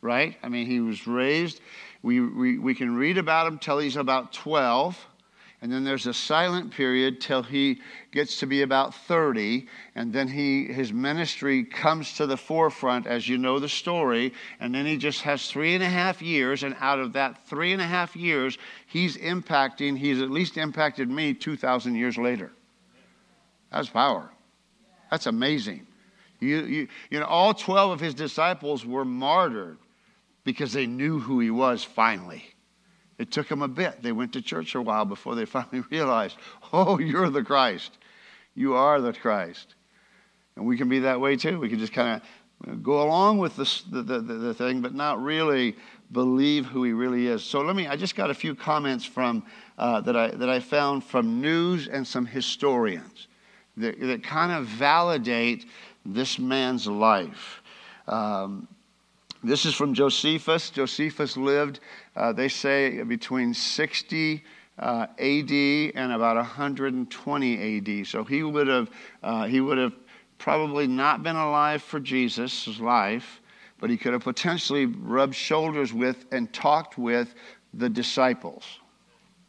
[0.01, 0.37] right?
[0.41, 1.59] I mean, he was raised.
[2.01, 4.97] We, we, we can read about him till he's about 12.
[5.61, 9.67] And then there's a silent period till he gets to be about 30.
[9.95, 14.33] And then he, his ministry comes to the forefront, as you know the story.
[14.59, 16.61] And then he just has three and a half years.
[16.61, 21.09] And out of that three and a half years, he's impacting, he's at least impacted
[21.09, 22.51] me 2,000 years later.
[23.71, 24.29] That's power.
[25.09, 25.87] That's amazing.
[26.39, 29.79] You, you, you know, all 12 of his disciples were martyred
[30.43, 32.43] because they knew who he was finally.
[33.17, 34.03] It took them a bit.
[34.03, 36.37] They went to church a while before they finally realized,
[36.71, 37.97] oh, you're the Christ.
[38.55, 39.75] You are the Christ.
[40.55, 41.59] And we can be that way too.
[41.59, 42.21] We can just kind
[42.67, 45.75] of go along with the, the, the, thing, but not really
[46.11, 47.43] believe who he really is.
[47.43, 49.43] So let me, I just got a few comments from,
[49.77, 53.27] uh, that, I, that I found from news and some historians
[53.77, 55.65] that, that kind of validate
[56.05, 57.61] this man's life.
[58.07, 58.67] Um,
[59.43, 60.69] this is from Josephus.
[60.69, 61.79] Josephus lived,
[62.15, 64.43] uh, they say, between 60
[64.79, 68.07] uh, AD and about 120 AD.
[68.07, 68.89] So he would have
[69.23, 69.93] uh, he would have
[70.37, 73.41] probably not been alive for Jesus' life,
[73.79, 77.33] but he could have potentially rubbed shoulders with and talked with
[77.73, 78.63] the disciples.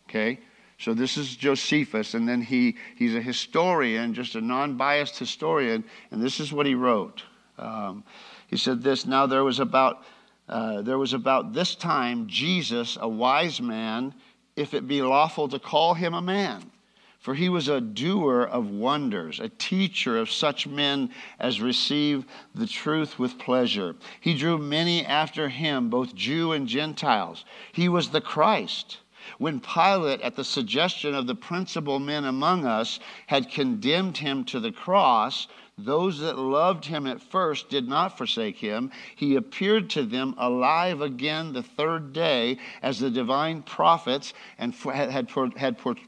[0.09, 0.39] Okay,
[0.79, 5.85] so this is Josephus, and then he, he's a historian, just a non biased historian,
[6.11, 7.23] and this is what he wrote.
[7.59, 8.05] Um,
[8.49, 10.03] he said this Now there was about
[10.49, 14.15] Uh, there was about this time Jesus, a wise man,
[14.57, 16.71] if it be lawful to call him a man.
[17.19, 22.67] For he was a doer of wonders, a teacher of such men as receive the
[22.67, 23.95] truth with pleasure.
[24.21, 27.45] He drew many after him, both Jew and Gentiles.
[27.73, 28.99] He was the Christ.
[29.37, 34.61] When Pilate, at the suggestion of the principal men among us, had condemned him to
[34.61, 35.49] the cross,
[35.79, 38.91] those that loved him at first did not forsake him.
[39.15, 45.31] He appeared to them alive again the third day, as the divine prophets and had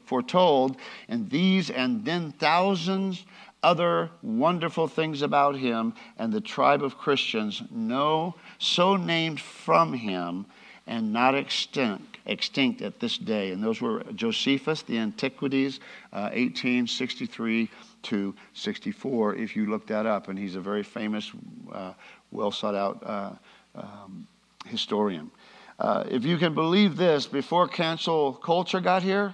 [0.05, 3.25] foretold, and these and then thousands
[3.63, 10.45] other wonderful things about him and the tribe of Christians know so named from him
[10.87, 13.51] and not extinct, extinct at this day.
[13.51, 15.79] And those were Josephus, the Antiquities,
[16.11, 17.69] uh, 1863
[18.03, 20.27] to 64, if you look that up.
[20.27, 21.31] And he's a very famous,
[21.71, 21.93] uh,
[22.31, 23.31] well sought out uh,
[23.75, 24.27] um,
[24.65, 25.31] historian.
[25.79, 29.33] Uh, if you can believe this, before cancel culture got here,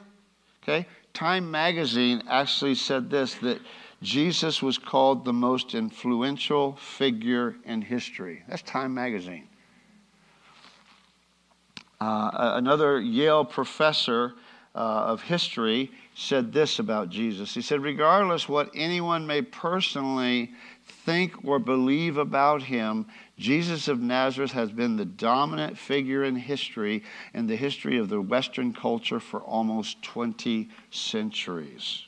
[0.64, 3.60] okay, Time magazine actually said this that
[4.02, 8.44] Jesus was called the most influential figure in history.
[8.48, 9.48] That's Time magazine.
[12.00, 14.36] Uh, another Yale professor
[14.76, 17.54] uh, of history said this about Jesus.
[17.54, 20.52] He said, regardless what anyone may personally
[21.06, 23.06] think or believe about him,
[23.38, 27.04] Jesus of Nazareth has been the dominant figure in history,
[27.36, 32.04] and the history of the Western culture for almost 20 centuries.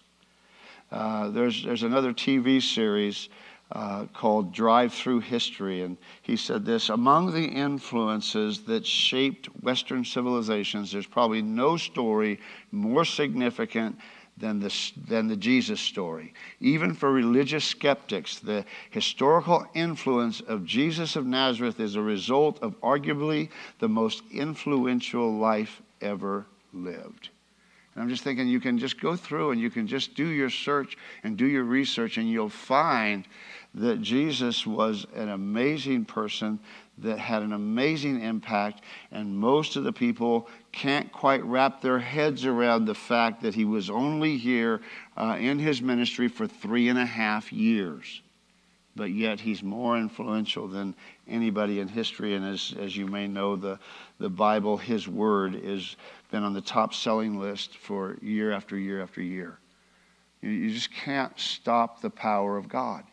[0.91, 3.30] Uh, there's, there's another TV series
[3.71, 5.84] uh, called Drive Through History.
[5.84, 12.39] And he said this Among the influences that shaped Western civilizations, there's probably no story
[12.71, 13.97] more significant
[14.38, 14.60] than
[15.08, 16.34] than the Jesus story.
[16.60, 22.79] Even for religious skeptics, the historical influence of Jesus of Nazareth is a result of
[22.82, 27.29] arguably the most influential life ever lived.
[27.93, 30.49] And I'm just thinking you can just go through and you can just do your
[30.49, 33.25] search and do your research, and you'll find
[33.75, 36.60] that Jesus was an amazing person
[36.97, 42.45] that had an amazing impact, and most of the people can't quite wrap their heads
[42.45, 44.82] around the fact that he was only here
[45.15, 48.21] uh, in his ministry for three and a half years.
[48.95, 50.95] But yet he's more influential than
[51.27, 52.36] anybody in history.
[52.36, 53.79] And as, as you may know, the,
[54.19, 55.95] the Bible, his word, has
[56.32, 59.60] been on the top selling list for year after year after year.
[60.41, 63.03] You, you just can't stop the power of God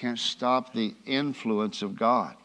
[0.00, 2.36] can't stop the influence of God.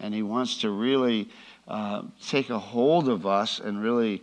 [0.00, 1.28] And He wants to really
[1.66, 4.22] uh, take a hold of us and really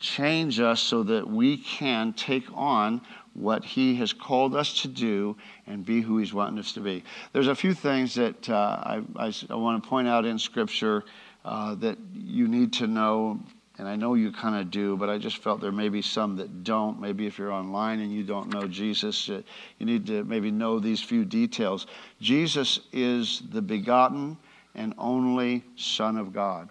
[0.00, 3.00] change us so that we can take on
[3.34, 7.04] what He has called us to do and be who He's wanting us to be.
[7.32, 11.04] There's a few things that uh, I, I, I, want to point out in Scripture
[11.44, 13.40] uh, that you need to know
[13.78, 16.36] and I know you kind of do, but I just felt there may be some
[16.36, 17.00] that don't.
[17.00, 19.42] Maybe if you're online and you don't know Jesus, you
[19.80, 21.86] need to maybe know these few details.
[22.20, 24.36] Jesus is the begotten
[24.74, 26.68] and only Son of God.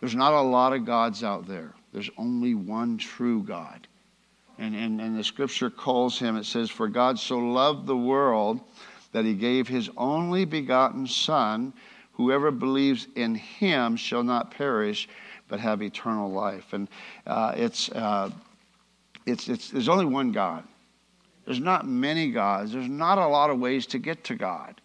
[0.00, 3.86] There's not a lot of gods out there, there's only one true God.
[4.58, 8.60] And, and, and the scripture calls him, it says, For God so loved the world
[9.12, 11.72] that he gave his only begotten Son.
[12.12, 15.08] Whoever believes in him shall not perish
[15.52, 16.72] but have eternal life.
[16.72, 16.88] And
[17.26, 18.30] uh, it's, uh,
[19.26, 20.64] it's, it's, there's only one God.
[21.44, 22.72] There's not many gods.
[22.72, 24.80] There's not a lot of ways to get to God.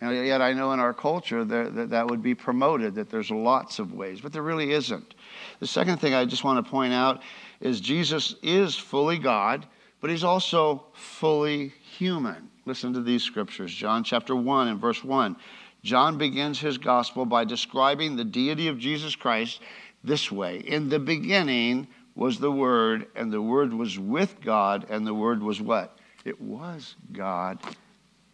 [0.00, 3.80] And yet, I know in our culture that that would be promoted, that there's lots
[3.80, 5.16] of ways, but there really isn't.
[5.58, 7.20] The second thing I just want to point out
[7.60, 9.66] is Jesus is fully God,
[10.00, 12.48] but he's also fully human.
[12.64, 15.34] Listen to these scriptures John chapter 1 and verse 1.
[15.82, 19.60] John begins his gospel by describing the deity of Jesus Christ
[20.04, 25.06] this way In the beginning was the Word, and the Word was with God, and
[25.06, 25.98] the Word was what?
[26.24, 27.58] It was God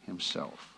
[0.02, 0.74] Himself.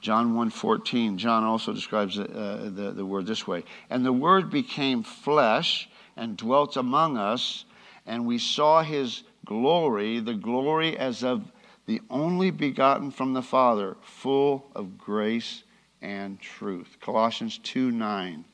[0.00, 3.64] John 1.14, John also describes uh, the, the Word this way.
[3.90, 7.64] And the Word became flesh and dwelt among us,
[8.06, 11.50] and we saw His glory, the glory as of
[11.86, 15.64] the only begotten from the Father, full of grace
[16.00, 16.96] and truth.
[17.00, 18.44] Colossians 2 9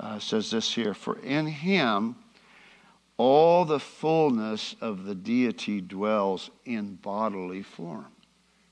[0.00, 2.16] uh, says this here For in him
[3.16, 8.06] all the fullness of the deity dwells in bodily form.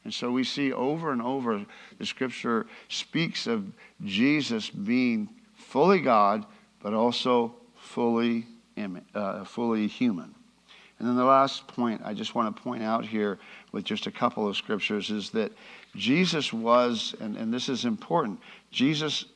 [0.05, 1.67] And so we see over and over
[1.99, 3.71] the scripture speaks of
[4.03, 6.47] Jesus being fully God,
[6.81, 8.47] but also fully,
[9.15, 10.35] uh, fully human.
[10.99, 13.39] And then the last point I just want to point out here
[13.71, 15.53] with just a couple of scriptures is that
[15.95, 19.27] Jesus was, and, and this is important, Jesus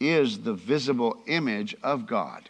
[0.00, 2.48] is the visible image of God.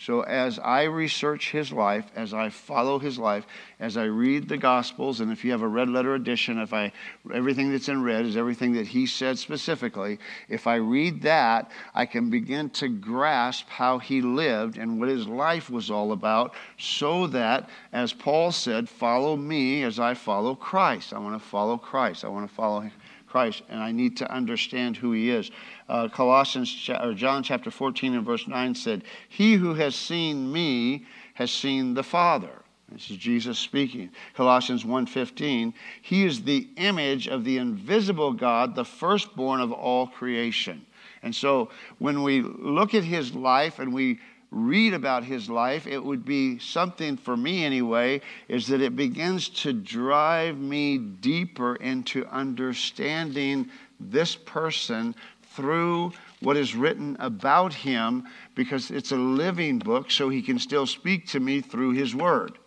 [0.00, 3.46] So, as I research his life, as I follow his life,
[3.78, 6.90] as I read the Gospels, and if you have a red letter edition, if I
[7.34, 10.18] everything that's in red is everything that he said specifically.
[10.48, 15.28] If I read that, I can begin to grasp how he lived and what his
[15.28, 21.12] life was all about, so that, as Paul said, follow me as I follow Christ.
[21.12, 22.24] I want to follow Christ.
[22.24, 22.90] I want to follow
[23.30, 25.50] Christ, and I need to understand who he is.
[25.90, 31.04] Uh, Colossians or John chapter 14 and verse 9 said, He who has seen me
[31.34, 32.62] has seen the Father.
[32.92, 34.10] This is Jesus speaking.
[34.34, 40.86] Colossians 1:15, he is the image of the invisible God, the firstborn of all creation.
[41.24, 44.20] And so when we look at his life and we
[44.52, 49.48] read about his life, it would be something for me anyway, is that it begins
[49.48, 53.68] to drive me deeper into understanding
[54.00, 55.14] this person
[55.50, 60.86] through what is written about him because it's a living book, so he can still
[60.86, 62.58] speak to me through his word.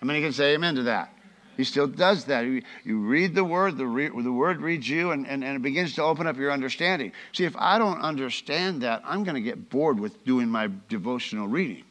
[0.00, 1.12] How many can say amen to that?
[1.56, 2.44] He still does that.
[2.44, 5.62] You, you read the word, the, re, the word reads you, and, and, and it
[5.62, 7.12] begins to open up your understanding.
[7.32, 11.48] See, if I don't understand that, I'm going to get bored with doing my devotional
[11.48, 11.84] reading.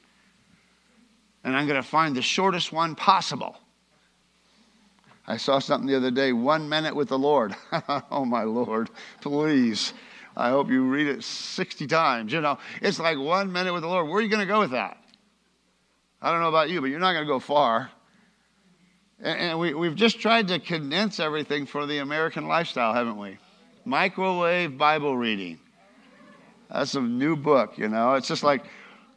[1.43, 3.57] And I'm going to find the shortest one possible.
[5.27, 7.55] I saw something the other day one minute with the Lord.
[8.11, 8.91] oh, my Lord,
[9.21, 9.93] please.
[10.37, 12.33] I hope you read it 60 times.
[12.33, 14.07] You know, it's like one minute with the Lord.
[14.07, 14.97] Where are you going to go with that?
[16.21, 17.89] I don't know about you, but you're not going to go far.
[19.21, 23.37] And we, we've just tried to condense everything for the American lifestyle, haven't we?
[23.85, 25.59] Microwave Bible reading.
[26.69, 28.15] That's a new book, you know.
[28.15, 28.65] It's just like,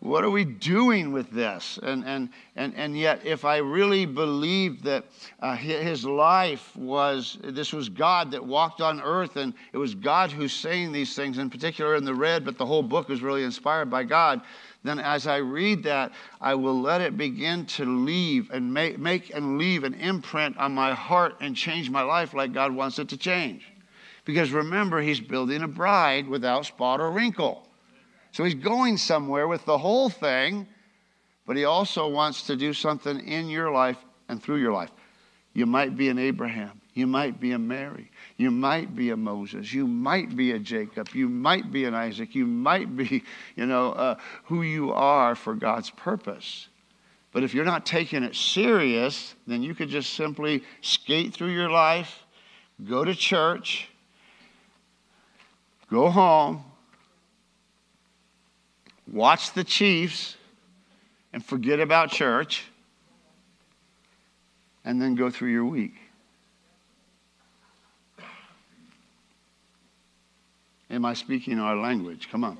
[0.00, 1.78] what are we doing with this?
[1.82, 5.04] And, and, and, and yet, if I really believed that
[5.40, 10.30] uh, his life was, this was God that walked on earth, and it was God
[10.30, 13.42] who's saying these things, in particular in the red, but the whole book is really
[13.42, 14.40] inspired by God,
[14.84, 19.34] then as I read that, I will let it begin to leave and make, make
[19.34, 23.08] and leave an imprint on my heart and change my life like God wants it
[23.08, 23.66] to change.
[24.24, 27.67] Because remember, He's building a bride without spot or wrinkle.
[28.32, 30.66] So He's going somewhere with the whole thing,
[31.46, 33.98] but He also wants to do something in your life
[34.28, 34.90] and through your life.
[35.54, 39.74] You might be an Abraham, you might be a Mary, you might be a Moses.
[39.74, 41.08] You might be a Jacob.
[41.12, 42.36] You might be an Isaac.
[42.36, 43.24] You might be,
[43.56, 44.14] you know, uh,
[44.44, 46.68] who you are for God's purpose.
[47.32, 51.68] But if you're not taking it serious, then you could just simply skate through your
[51.68, 52.22] life,
[52.88, 53.88] go to church,
[55.90, 56.64] go home,
[59.12, 60.36] watch the Chiefs,
[61.32, 62.64] and forget about church,
[64.84, 65.94] and then go through your week.
[70.90, 72.30] Am I speaking our language?
[72.30, 72.56] Come on.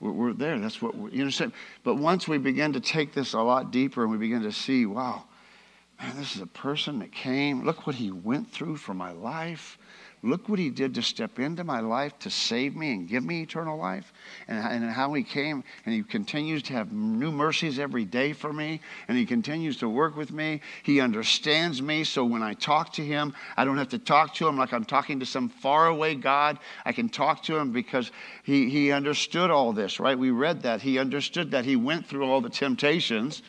[0.00, 0.58] We're, we're there.
[0.58, 1.52] That's what you understand.
[1.82, 4.86] But once we begin to take this a lot deeper and we begin to see,
[4.86, 5.24] wow,
[6.00, 7.64] man, this is a person that came.
[7.64, 9.78] Look what he went through for my life.
[10.26, 13.42] Look what he did to step into my life to save me and give me
[13.42, 14.12] eternal life,
[14.48, 18.52] and, and how he came and he continues to have new mercies every day for
[18.52, 20.60] me, and he continues to work with me.
[20.82, 24.48] He understands me, so when I talk to him, I don't have to talk to
[24.48, 26.58] him like I'm talking to some faraway God.
[26.84, 28.10] I can talk to him because
[28.42, 30.18] he, he understood all this, right?
[30.18, 30.82] We read that.
[30.82, 31.64] He understood that.
[31.64, 33.42] He went through all the temptations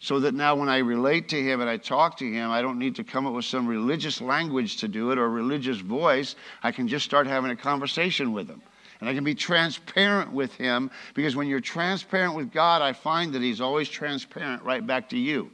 [0.00, 2.78] so that now when I relate to him and I talk to him, I don't
[2.78, 6.36] need to come up with some religious language to do it or religious voice.
[6.62, 8.60] I can just start having a conversation with him.
[9.00, 13.32] And I can be transparent with him because when you're transparent with God, I find
[13.34, 15.50] that he's always transparent right back to you.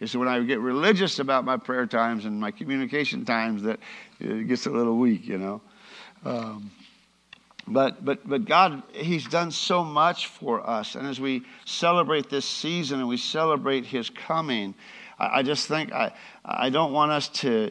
[0.00, 3.78] It's when I get religious about my prayer times and my communication times that
[4.18, 5.60] it gets a little weak, you know.
[6.24, 6.70] Um,
[7.66, 10.94] but, but, but God, He's done so much for us.
[10.94, 14.74] And as we celebrate this season and we celebrate His coming,
[15.18, 16.12] I, I just think I,
[16.44, 17.70] I don't want us to,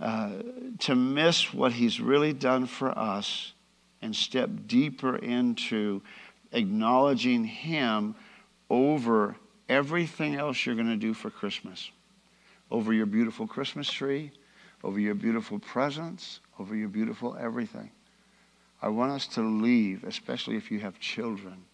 [0.00, 0.32] uh,
[0.80, 3.52] to miss what He's really done for us
[4.02, 6.02] and step deeper into
[6.52, 8.14] acknowledging Him
[8.68, 9.36] over
[9.68, 11.90] everything else you're going to do for Christmas.
[12.70, 14.30] Over your beautiful Christmas tree,
[14.84, 17.90] over your beautiful presents, over your beautiful everything.
[18.82, 21.64] I want us to leave, especially if you have children,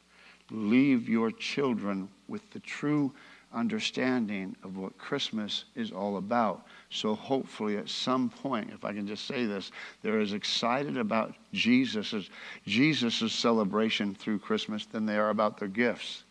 [0.50, 3.12] leave your children with the true
[3.52, 6.66] understanding of what Christmas is all about.
[6.90, 9.70] So hopefully at some point, if I can just say this,
[10.02, 12.28] they're as excited about Jesus'
[12.66, 16.24] Jesus' celebration through Christmas than they are about their gifts.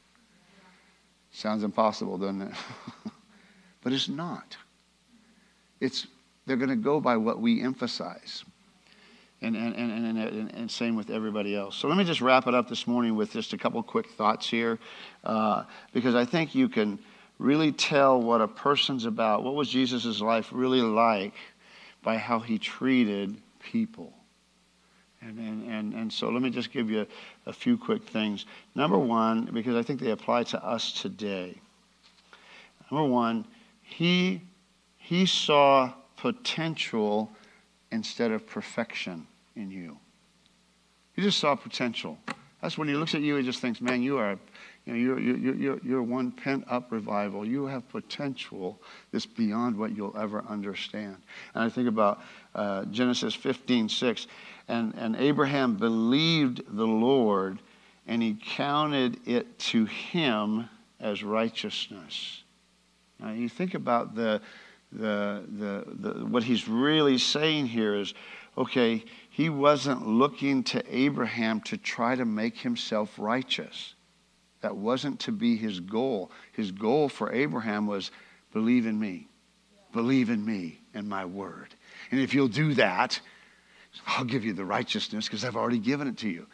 [1.32, 2.54] Sounds impossible, doesn't it?
[3.82, 4.56] but it's not.
[5.80, 6.08] It's
[6.46, 8.44] they're going to go by what we emphasize.
[9.46, 11.76] And, and, and, and, and, same with everybody else.
[11.76, 14.50] So let me just wrap it up this morning with just a couple quick thoughts
[14.50, 14.80] here,
[15.24, 16.98] uh, because I think you can
[17.38, 19.44] really tell what a person's about.
[19.44, 21.36] What was Jesus' life really like
[22.02, 24.14] by how he treated people?
[25.22, 27.08] And, and, and, and so let me just give you a,
[27.50, 28.48] a few quick things.
[28.74, 31.62] Number one, because I think they apply to us today.
[32.90, 33.46] Number one,
[33.84, 34.42] he,
[34.98, 37.30] he saw potential
[37.92, 39.98] instead of perfection in you.
[41.14, 42.18] He just saw potential.
[42.62, 44.40] That's when he looks at you, he just thinks, man, you are,
[44.86, 47.46] you know, you're, you're, you're, you're one pent up revival.
[47.46, 48.82] You have potential
[49.12, 51.18] that's beyond what you'll ever understand.
[51.54, 52.22] And I think about
[52.54, 54.28] uh, Genesis 15, 6.
[54.68, 57.60] And, and Abraham believed the Lord,
[58.08, 60.68] and he counted it to him
[61.00, 62.44] as righteousness.
[63.20, 64.42] Now, you think about the,
[64.92, 68.14] the, the, the, what he's really saying here is
[68.58, 69.04] okay,
[69.36, 73.94] he wasn't looking to Abraham to try to make himself righteous.
[74.62, 76.32] That wasn't to be his goal.
[76.54, 78.12] His goal for Abraham was
[78.54, 79.28] believe in me,
[79.92, 81.76] believe in me and my word.
[82.12, 83.20] And if you'll do that,
[84.08, 86.48] I'll give you the righteousness because I've already given it to you.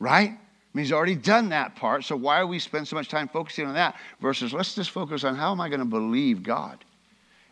[0.00, 0.30] Right?
[0.30, 0.38] I
[0.74, 2.02] mean, he's already done that part.
[2.02, 5.22] So why do we spend so much time focusing on that versus let's just focus
[5.22, 6.84] on how am I going to believe God?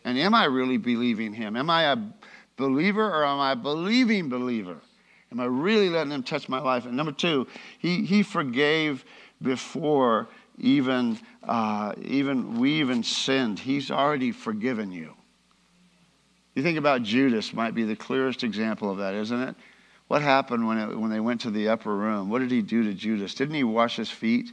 [0.03, 1.55] And am I really believing him?
[1.55, 1.97] Am I a
[2.61, 4.77] believer or am I a believing believer?
[5.31, 6.85] Am I really letting him touch my life?
[6.85, 7.47] And number two,
[7.79, 9.03] he, he forgave
[9.41, 13.59] before even, uh, even we even sinned.
[13.59, 15.13] He's already forgiven you.
[16.55, 19.55] You think about Judas, might be the clearest example of that, isn't it?
[20.07, 22.29] What happened when, it, when they went to the upper room?
[22.29, 23.33] What did he do to Judas?
[23.33, 24.51] Didn't he wash his feet?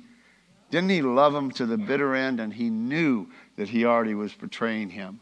[0.71, 2.39] Didn't he love him to the bitter end?
[2.39, 5.21] And he knew that he already was betraying him.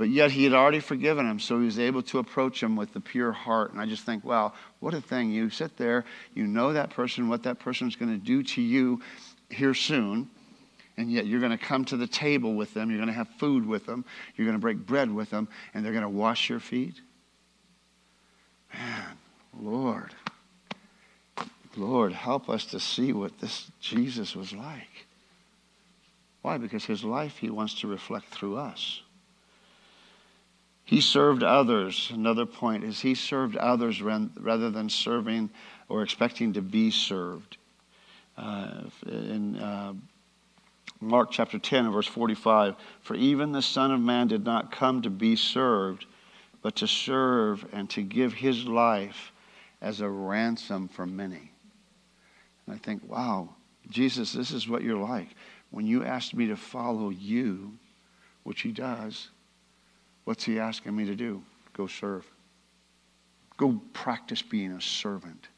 [0.00, 2.94] But yet he had already forgiven him, so he was able to approach him with
[2.94, 3.72] the pure heart.
[3.72, 5.30] And I just think, wow, what a thing.
[5.30, 8.62] You sit there, you know that person, what that person is going to do to
[8.62, 9.02] you
[9.50, 10.30] here soon
[10.96, 12.88] and yet you're going to come to the table with them.
[12.88, 14.06] You're going to have food with them.
[14.36, 16.98] You're going to break bread with them, and they're going to wash your feet.
[18.72, 19.18] Man,
[19.60, 20.14] Lord,
[21.76, 25.06] Lord, help us to see what this Jesus was like.
[26.40, 26.56] Why?
[26.56, 29.02] Because his life he wants to reflect through us.
[30.84, 32.10] He served others.
[32.12, 35.50] Another point is he served others rather than serving
[35.88, 37.56] or expecting to be served.
[38.36, 39.92] Uh, in uh,
[41.00, 45.10] Mark chapter 10 verse 45 For even the Son of Man did not come to
[45.10, 46.06] be served,
[46.62, 49.32] but to serve and to give his life
[49.80, 51.50] as a ransom for many.
[52.66, 53.50] And I think, wow,
[53.88, 55.28] Jesus, this is what you're like.
[55.70, 57.72] When you asked me to follow you,
[58.42, 59.28] which he does,
[60.30, 61.42] what's he asking me to do?
[61.72, 62.24] Go serve.
[63.56, 65.48] Go practice being a servant.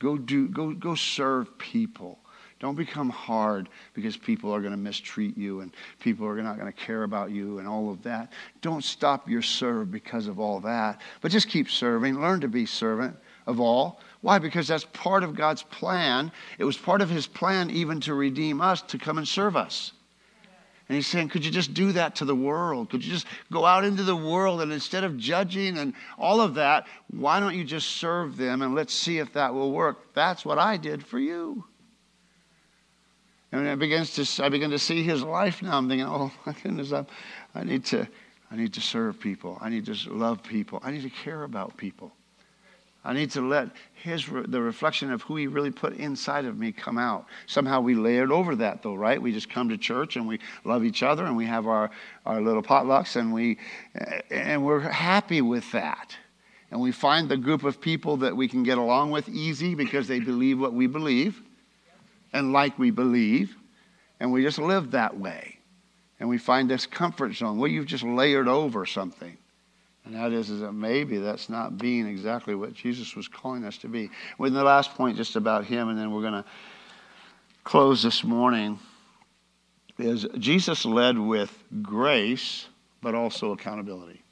[0.00, 2.18] Go do go go serve people.
[2.58, 6.66] Don't become hard because people are going to mistreat you and people are not going
[6.66, 8.32] to care about you and all of that.
[8.60, 12.20] Don't stop your serve because of all that, but just keep serving.
[12.20, 13.16] Learn to be servant
[13.46, 14.00] of all.
[14.20, 14.40] Why?
[14.40, 16.32] Because that's part of God's plan.
[16.58, 19.92] It was part of His plan even to redeem us, to come and serve us.
[20.88, 22.90] And he's saying, could you just do that to the world?
[22.90, 26.54] Could you just go out into the world and instead of judging and all of
[26.54, 30.14] that, why don't you just serve them and let's see if that will work?
[30.14, 31.64] That's what I did for you.
[33.50, 35.78] And I begins to I begin to see his life now.
[35.78, 37.04] I'm thinking, oh my goodness, i
[37.54, 38.06] I need to
[38.50, 39.58] I need to serve people.
[39.60, 40.80] I need to love people.
[40.82, 42.12] I need to care about people.
[43.06, 46.72] I need to let his the reflection of who he really put inside of me
[46.72, 47.26] come out.
[47.46, 49.22] Somehow we layered over that though, right?
[49.22, 51.92] We just come to church and we love each other and we have our,
[52.26, 53.58] our little potlucks and we
[54.28, 56.16] and we're happy with that.
[56.72, 60.08] And we find the group of people that we can get along with easy because
[60.08, 61.40] they believe what we believe
[62.32, 63.56] and like we believe,
[64.18, 65.58] and we just live that way.
[66.18, 67.58] And we find this comfort zone.
[67.58, 69.38] Well, you've just layered over something.
[70.06, 73.76] And that is, is that maybe that's not being exactly what Jesus was calling us
[73.78, 74.08] to be.
[74.38, 76.44] With the last point just about him, and then we're going to
[77.64, 78.78] close this morning,
[79.98, 81.52] is Jesus led with
[81.82, 82.66] grace,
[83.02, 84.22] but also accountability.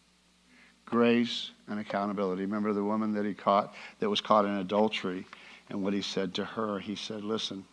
[0.84, 2.42] Grace and accountability.
[2.42, 5.26] Remember the woman that he caught, that was caught in adultery,
[5.70, 6.78] and what he said to her?
[6.78, 7.64] He said, Listen,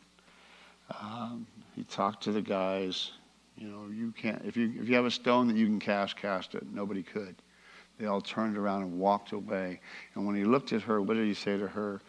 [1.00, 1.46] um,
[1.76, 3.12] he talked to the guys.
[3.58, 6.16] You know, you can't if you if you have a stone that you can cast,
[6.16, 6.66] cast it.
[6.74, 7.36] Nobody could.
[8.02, 9.80] They all turned around and walked away.
[10.16, 12.02] And when he looked at her, what did he say to her?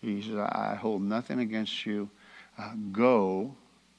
[0.00, 2.08] He said, "I hold nothing against you.
[2.56, 3.56] Uh, go,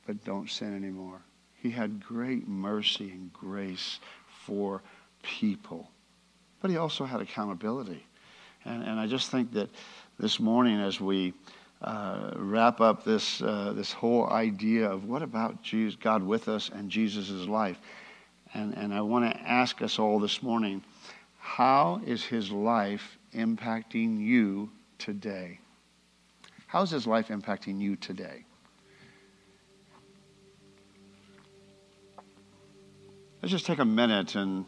[0.08, 1.20] but don't sin anymore."
[1.62, 4.00] He had great mercy and grace
[4.46, 4.82] for
[5.24, 5.92] people,
[6.62, 8.06] but he also had accountability.
[8.64, 9.70] And, and I just think that
[10.18, 11.34] this morning, as we
[11.82, 16.70] uh, wrap up this, uh, this whole idea of what about Jesus, God with us
[16.70, 17.82] and Jesus' life,
[18.54, 20.82] and, and I want to ask us all this morning
[21.46, 25.60] how is his life impacting you today?
[26.66, 28.46] How is his life impacting you today?
[33.42, 34.66] Let's just take a minute and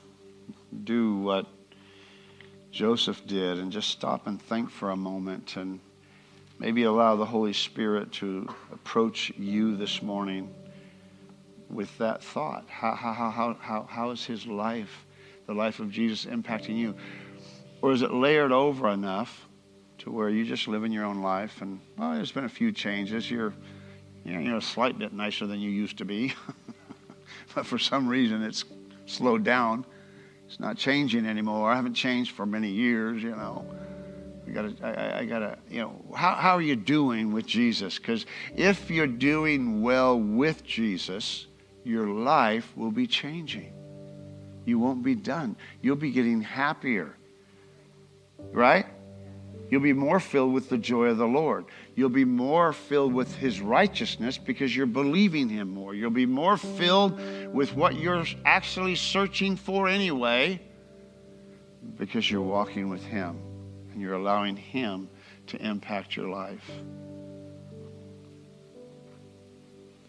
[0.84, 1.47] do what
[2.71, 5.80] Joseph did and just stop and think for a moment and
[6.59, 10.53] maybe allow the Holy Spirit to approach you this morning
[11.71, 12.65] with that thought.
[12.69, 15.07] How, how, how, how, how is his life,
[15.48, 16.95] the life of Jesus, impacting you?
[17.82, 19.48] Or is it layered over enough
[20.00, 22.72] to where you just live in your own life and, well, there's been a few
[22.72, 23.30] changes.
[23.30, 23.54] You're,
[24.24, 26.34] you know, you're a slight bit nicer than you used to be.
[27.56, 28.66] but for some reason it's
[29.06, 29.86] slowed down.
[30.45, 31.72] It's not changing anymore.
[31.72, 33.66] I haven't changed for many years, you know.
[34.48, 37.98] I gotta, I, I gotta, you know, how, how are you doing with Jesus?
[37.98, 38.26] Because
[38.56, 41.48] if you're doing well with Jesus,
[41.84, 43.74] your life will be changing.
[44.68, 45.55] You won't be done.
[45.82, 47.15] You'll be getting happier.
[48.51, 48.86] Right?
[49.70, 51.65] You'll be more filled with the joy of the Lord.
[51.95, 55.95] You'll be more filled with His righteousness because you're believing Him more.
[55.95, 57.18] You'll be more filled
[57.53, 60.61] with what you're actually searching for anyway
[61.97, 63.39] because you're walking with Him
[63.93, 65.07] and you're allowing Him
[65.47, 66.70] to impact your life.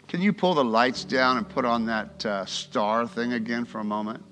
[0.09, 3.79] Can you pull the lights down and put on that uh, star thing again for
[3.79, 4.25] a moment?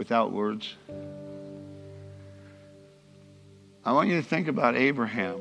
[0.00, 0.74] Without words.
[3.84, 5.40] I want you to think about Abraham.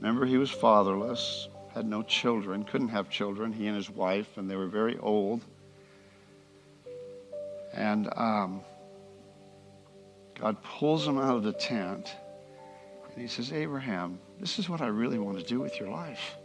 [0.00, 4.48] Remember, he was fatherless, had no children, couldn't have children, he and his wife, and
[4.48, 5.42] they were very old.
[7.74, 8.60] And um,
[10.40, 12.14] God pulls him out of the tent,
[13.10, 16.36] and he says, Abraham, this is what I really want to do with your life.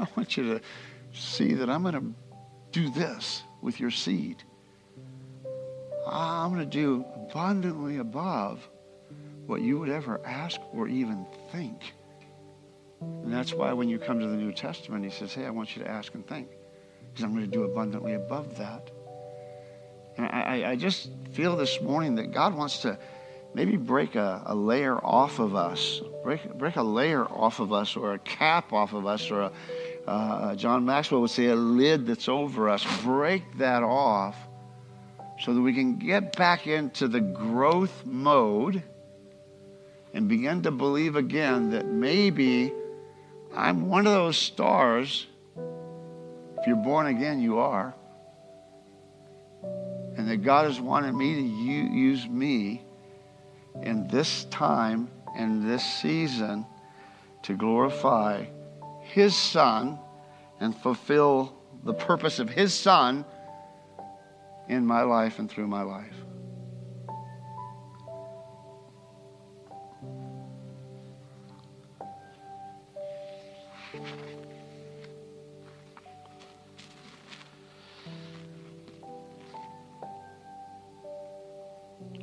[0.00, 0.60] I want you to
[1.12, 2.14] see that I'm going to
[2.72, 4.42] do this with your seed.
[6.06, 8.66] I'm going to do abundantly above
[9.46, 11.92] what you would ever ask or even think.
[13.00, 15.76] And that's why when you come to the New Testament, he says, Hey, I want
[15.76, 16.48] you to ask and think.
[17.08, 18.90] Because I'm going to do abundantly above that.
[20.16, 22.98] And I, I just feel this morning that God wants to
[23.54, 27.96] maybe break a, a layer off of us, break, break a layer off of us,
[27.96, 29.52] or a cap off of us, or a,
[30.06, 32.84] uh, John Maxwell would say, a lid that's over us.
[33.02, 34.36] Break that off
[35.40, 38.82] so that we can get back into the growth mode
[40.12, 42.72] and begin to believe again that maybe
[43.54, 45.26] I'm one of those stars.
[45.56, 47.94] If you're born again, you are.
[50.16, 52.82] And that God has wanted me to use me
[53.82, 56.66] in this time and this season
[57.42, 58.44] to glorify
[59.12, 59.98] his son
[60.60, 63.24] and fulfill the purpose of his son
[64.68, 66.14] in my life and through my life.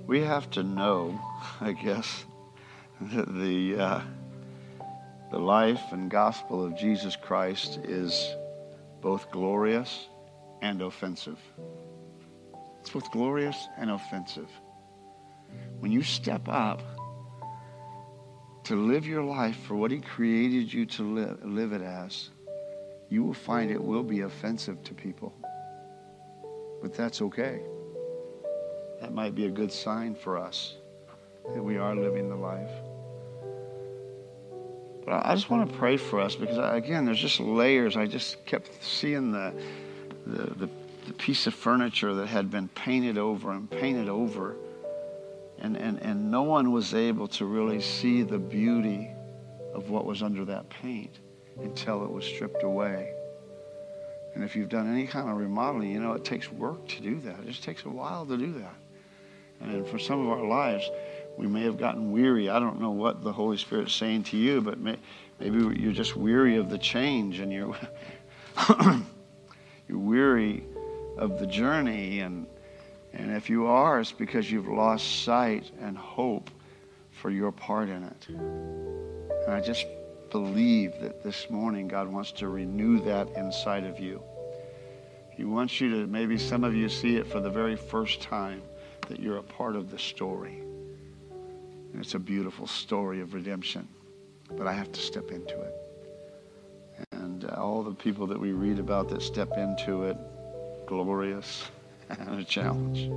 [0.06, 1.20] We have to know,
[1.62, 2.24] I guess,
[3.02, 4.02] that the uh,
[5.32, 8.36] the life and gospel of Jesus Christ is
[9.02, 10.08] both glorious
[10.62, 11.40] and offensive.
[12.80, 14.50] It's both glorious and offensive.
[15.80, 16.82] When you step up
[18.64, 22.30] to live your life for what He created you to live, live it as,
[23.10, 25.34] you will find it will be offensive to people.
[26.82, 27.62] But that's okay.
[29.02, 30.76] That might be a good sign for us
[31.54, 32.72] that we are living the life.
[35.08, 37.96] But I just want to pray for us because, uh, again, there's just layers.
[37.96, 39.54] I just kept seeing the,
[40.26, 40.70] the, the,
[41.08, 44.58] the piece of furniture that had been painted over and painted over.
[45.60, 49.10] And, and, and no one was able to really see the beauty
[49.74, 51.20] of what was under that paint
[51.62, 53.14] until it was stripped away.
[54.36, 57.22] And if you've done any kind of remodeling, you know it takes work to do
[57.22, 57.40] that.
[57.40, 58.76] It just takes a while to do that.
[59.62, 60.90] And for some of our lives,
[61.38, 62.50] we may have gotten weary.
[62.50, 64.98] I don't know what the Holy Spirit's saying to you, but may,
[65.40, 67.76] maybe you're just weary of the change and you're
[69.88, 70.64] you're weary
[71.18, 72.48] of the journey and
[73.14, 76.52] and if you are, it's because you've lost sight and hope
[77.12, 78.28] for your part in it.
[78.28, 79.88] And I just
[80.30, 84.22] believe that this morning God wants to renew that inside of you.
[85.32, 88.62] He wants you to, maybe some of you see it for the very first time,
[89.08, 90.62] that you're a part of the story.
[91.94, 93.88] And it's a beautiful story of redemption,
[94.52, 95.74] but I have to step into it.
[97.12, 100.18] And uh, all the people that we read about that step into it,
[100.86, 101.70] glorious
[102.10, 103.10] and a challenge.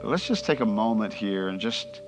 [0.00, 2.02] But let's just take a moment here and just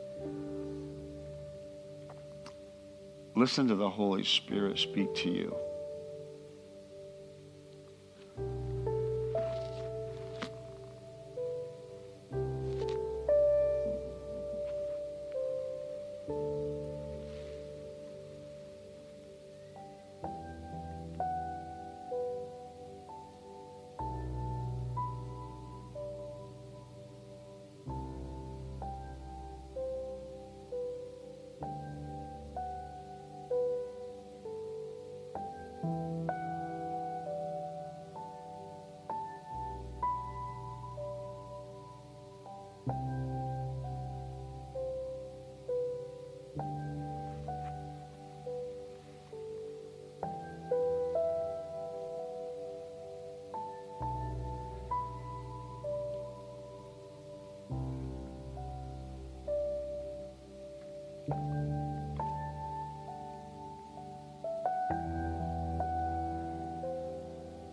[3.35, 5.55] listen to the Holy Spirit speak to you.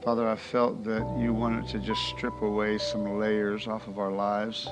[0.04, 4.12] Father, I felt that you wanted to just strip away some layers off of our
[4.12, 4.68] lives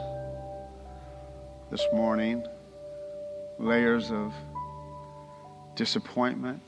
[1.71, 2.45] this morning.
[3.57, 4.33] Layers of
[5.75, 6.61] disappointment,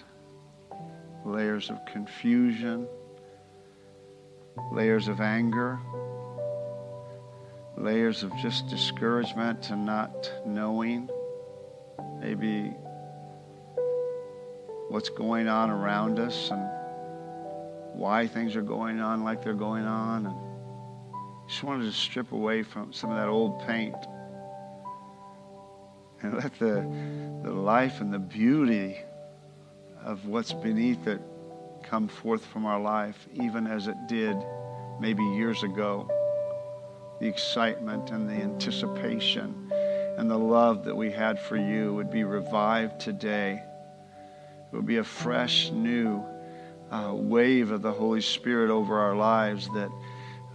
[1.26, 2.88] layers of confusion,
[4.72, 5.78] layers of anger,
[7.76, 11.09] layers of just discouragement and not knowing
[12.22, 12.74] maybe
[14.88, 16.72] what's going on around us and
[18.04, 20.26] why things are going on like they're going on.
[20.26, 20.36] And
[21.47, 23.95] just wanted to strip away from some of that old paint
[26.22, 26.86] and let the,
[27.45, 28.99] the life and the beauty
[30.04, 31.22] of what's beneath it
[31.82, 34.36] come forth from our life, even as it did
[34.99, 36.10] maybe years ago.
[37.22, 39.72] The excitement and the anticipation
[40.18, 43.64] and the love that we had for you would be revived today.
[43.64, 46.22] It would be a fresh, new
[46.94, 49.89] uh, wave of the Holy Spirit over our lives that,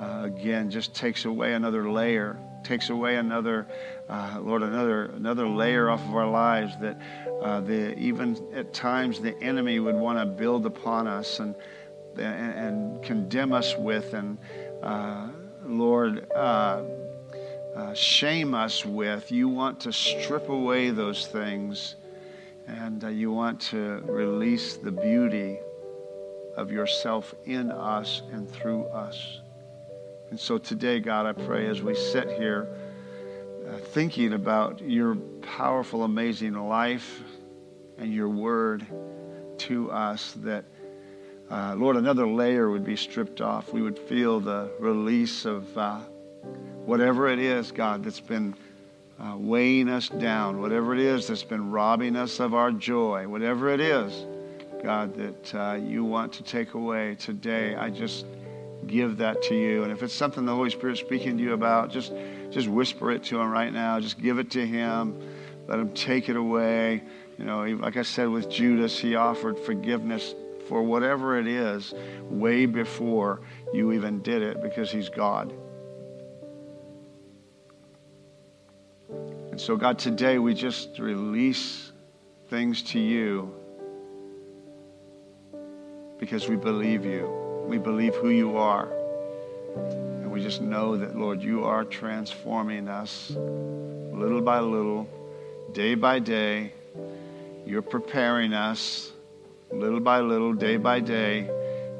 [0.01, 3.67] uh, again, just takes away another layer, takes away another,
[4.09, 7.01] uh, Lord, another another layer off of our lives that
[7.43, 11.57] uh, the even at times the enemy would want to build upon us and
[12.17, 14.39] and, and condemn us with, and
[14.83, 15.29] uh,
[15.65, 16.31] Lord.
[16.33, 16.83] Uh,
[17.95, 19.31] shame us with.
[19.31, 21.95] You want to strip away those things
[22.67, 25.59] and you want to release the beauty
[26.59, 29.41] of yourself in us and through us.
[30.31, 32.69] And so today, God, I pray as we sit here
[33.67, 37.23] uh, thinking about your powerful, amazing life
[37.97, 38.85] and your word
[39.59, 40.65] to us, that,
[41.51, 43.73] uh, Lord, another layer would be stripped off.
[43.73, 46.01] We would feel the release of uh,
[46.85, 48.55] whatever it is, God, that's been.
[49.21, 53.69] Uh, weighing us down, whatever it is that's been robbing us of our joy, whatever
[53.69, 54.25] it is,
[54.83, 57.75] God, that uh, you want to take away today.
[57.75, 58.27] I just
[58.87, 59.83] give that to you.
[59.83, 62.13] And if it's something the Holy Spirit's speaking to you about, just,
[62.51, 63.99] just whisper it to Him right now.
[64.01, 65.21] Just give it to Him.
[65.67, 67.03] Let Him take it away.
[67.39, 70.35] You know, like I said with Judas, he offered forgiveness
[70.69, 73.41] for whatever it is way before
[73.73, 75.53] you even did it because He's God.
[79.11, 81.93] And so, God, today we just release
[82.49, 83.58] things to you
[86.19, 87.65] because we believe you.
[87.67, 88.89] We believe who you are.
[89.77, 95.09] And we just know that, Lord, you are transforming us little by little,
[95.73, 96.73] day by day.
[97.67, 99.13] You're preparing us
[99.71, 101.51] little by little, day by day,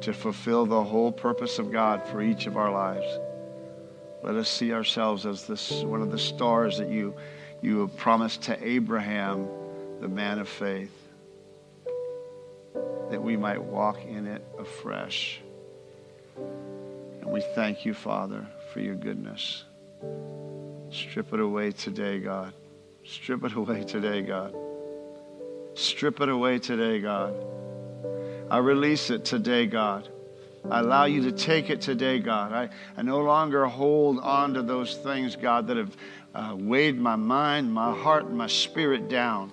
[0.01, 3.07] to fulfill the whole purpose of God for each of our lives.
[4.23, 7.15] Let us see ourselves as this one of the stars that you
[7.61, 9.49] you have promised to Abraham,
[10.01, 11.08] the man of faith
[13.11, 15.41] that we might walk in it afresh.
[16.37, 19.65] And we thank you, Father, for your goodness.
[20.91, 22.53] Strip it away today, God.
[23.05, 24.55] Strip it away today, God.
[25.75, 27.35] Strip it away today, God.
[28.51, 30.09] I release it today, God.
[30.71, 32.53] I allow you to take it today, God.
[32.53, 35.97] I, I no longer hold on to those things, God, that have
[36.35, 39.53] uh, weighed my mind, my heart, and my spirit down.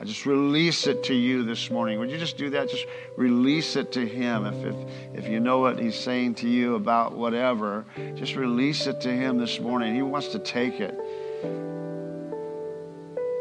[0.00, 1.98] I just release it to you this morning.
[1.98, 2.70] Would you just do that?
[2.70, 2.86] Just
[3.16, 4.46] release it to Him.
[4.46, 7.84] If, if, if you know what He's saying to you about whatever,
[8.14, 9.94] just release it to Him this morning.
[9.94, 10.98] He wants to take it.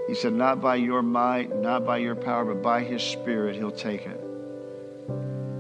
[0.10, 3.72] He said, Not by your might, not by your power, but by His Spirit, He'll
[3.72, 4.20] take it.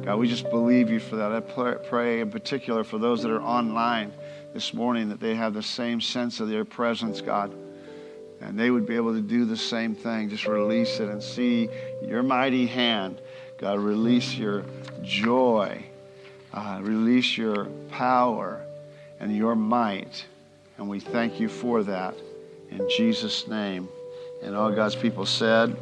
[0.03, 1.31] God, we just believe you for that.
[1.31, 4.11] I pray in particular for those that are online
[4.53, 7.55] this morning that they have the same sense of their presence, God.
[8.41, 10.29] And they would be able to do the same thing.
[10.29, 11.69] Just release it and see
[12.05, 13.21] your mighty hand.
[13.57, 14.63] God, release your
[15.01, 15.83] joy,
[16.53, 18.61] uh, release your power
[19.19, 20.25] and your might.
[20.77, 22.15] And we thank you for that
[22.71, 23.89] in Jesus' name.
[24.41, 25.75] And all God's people said,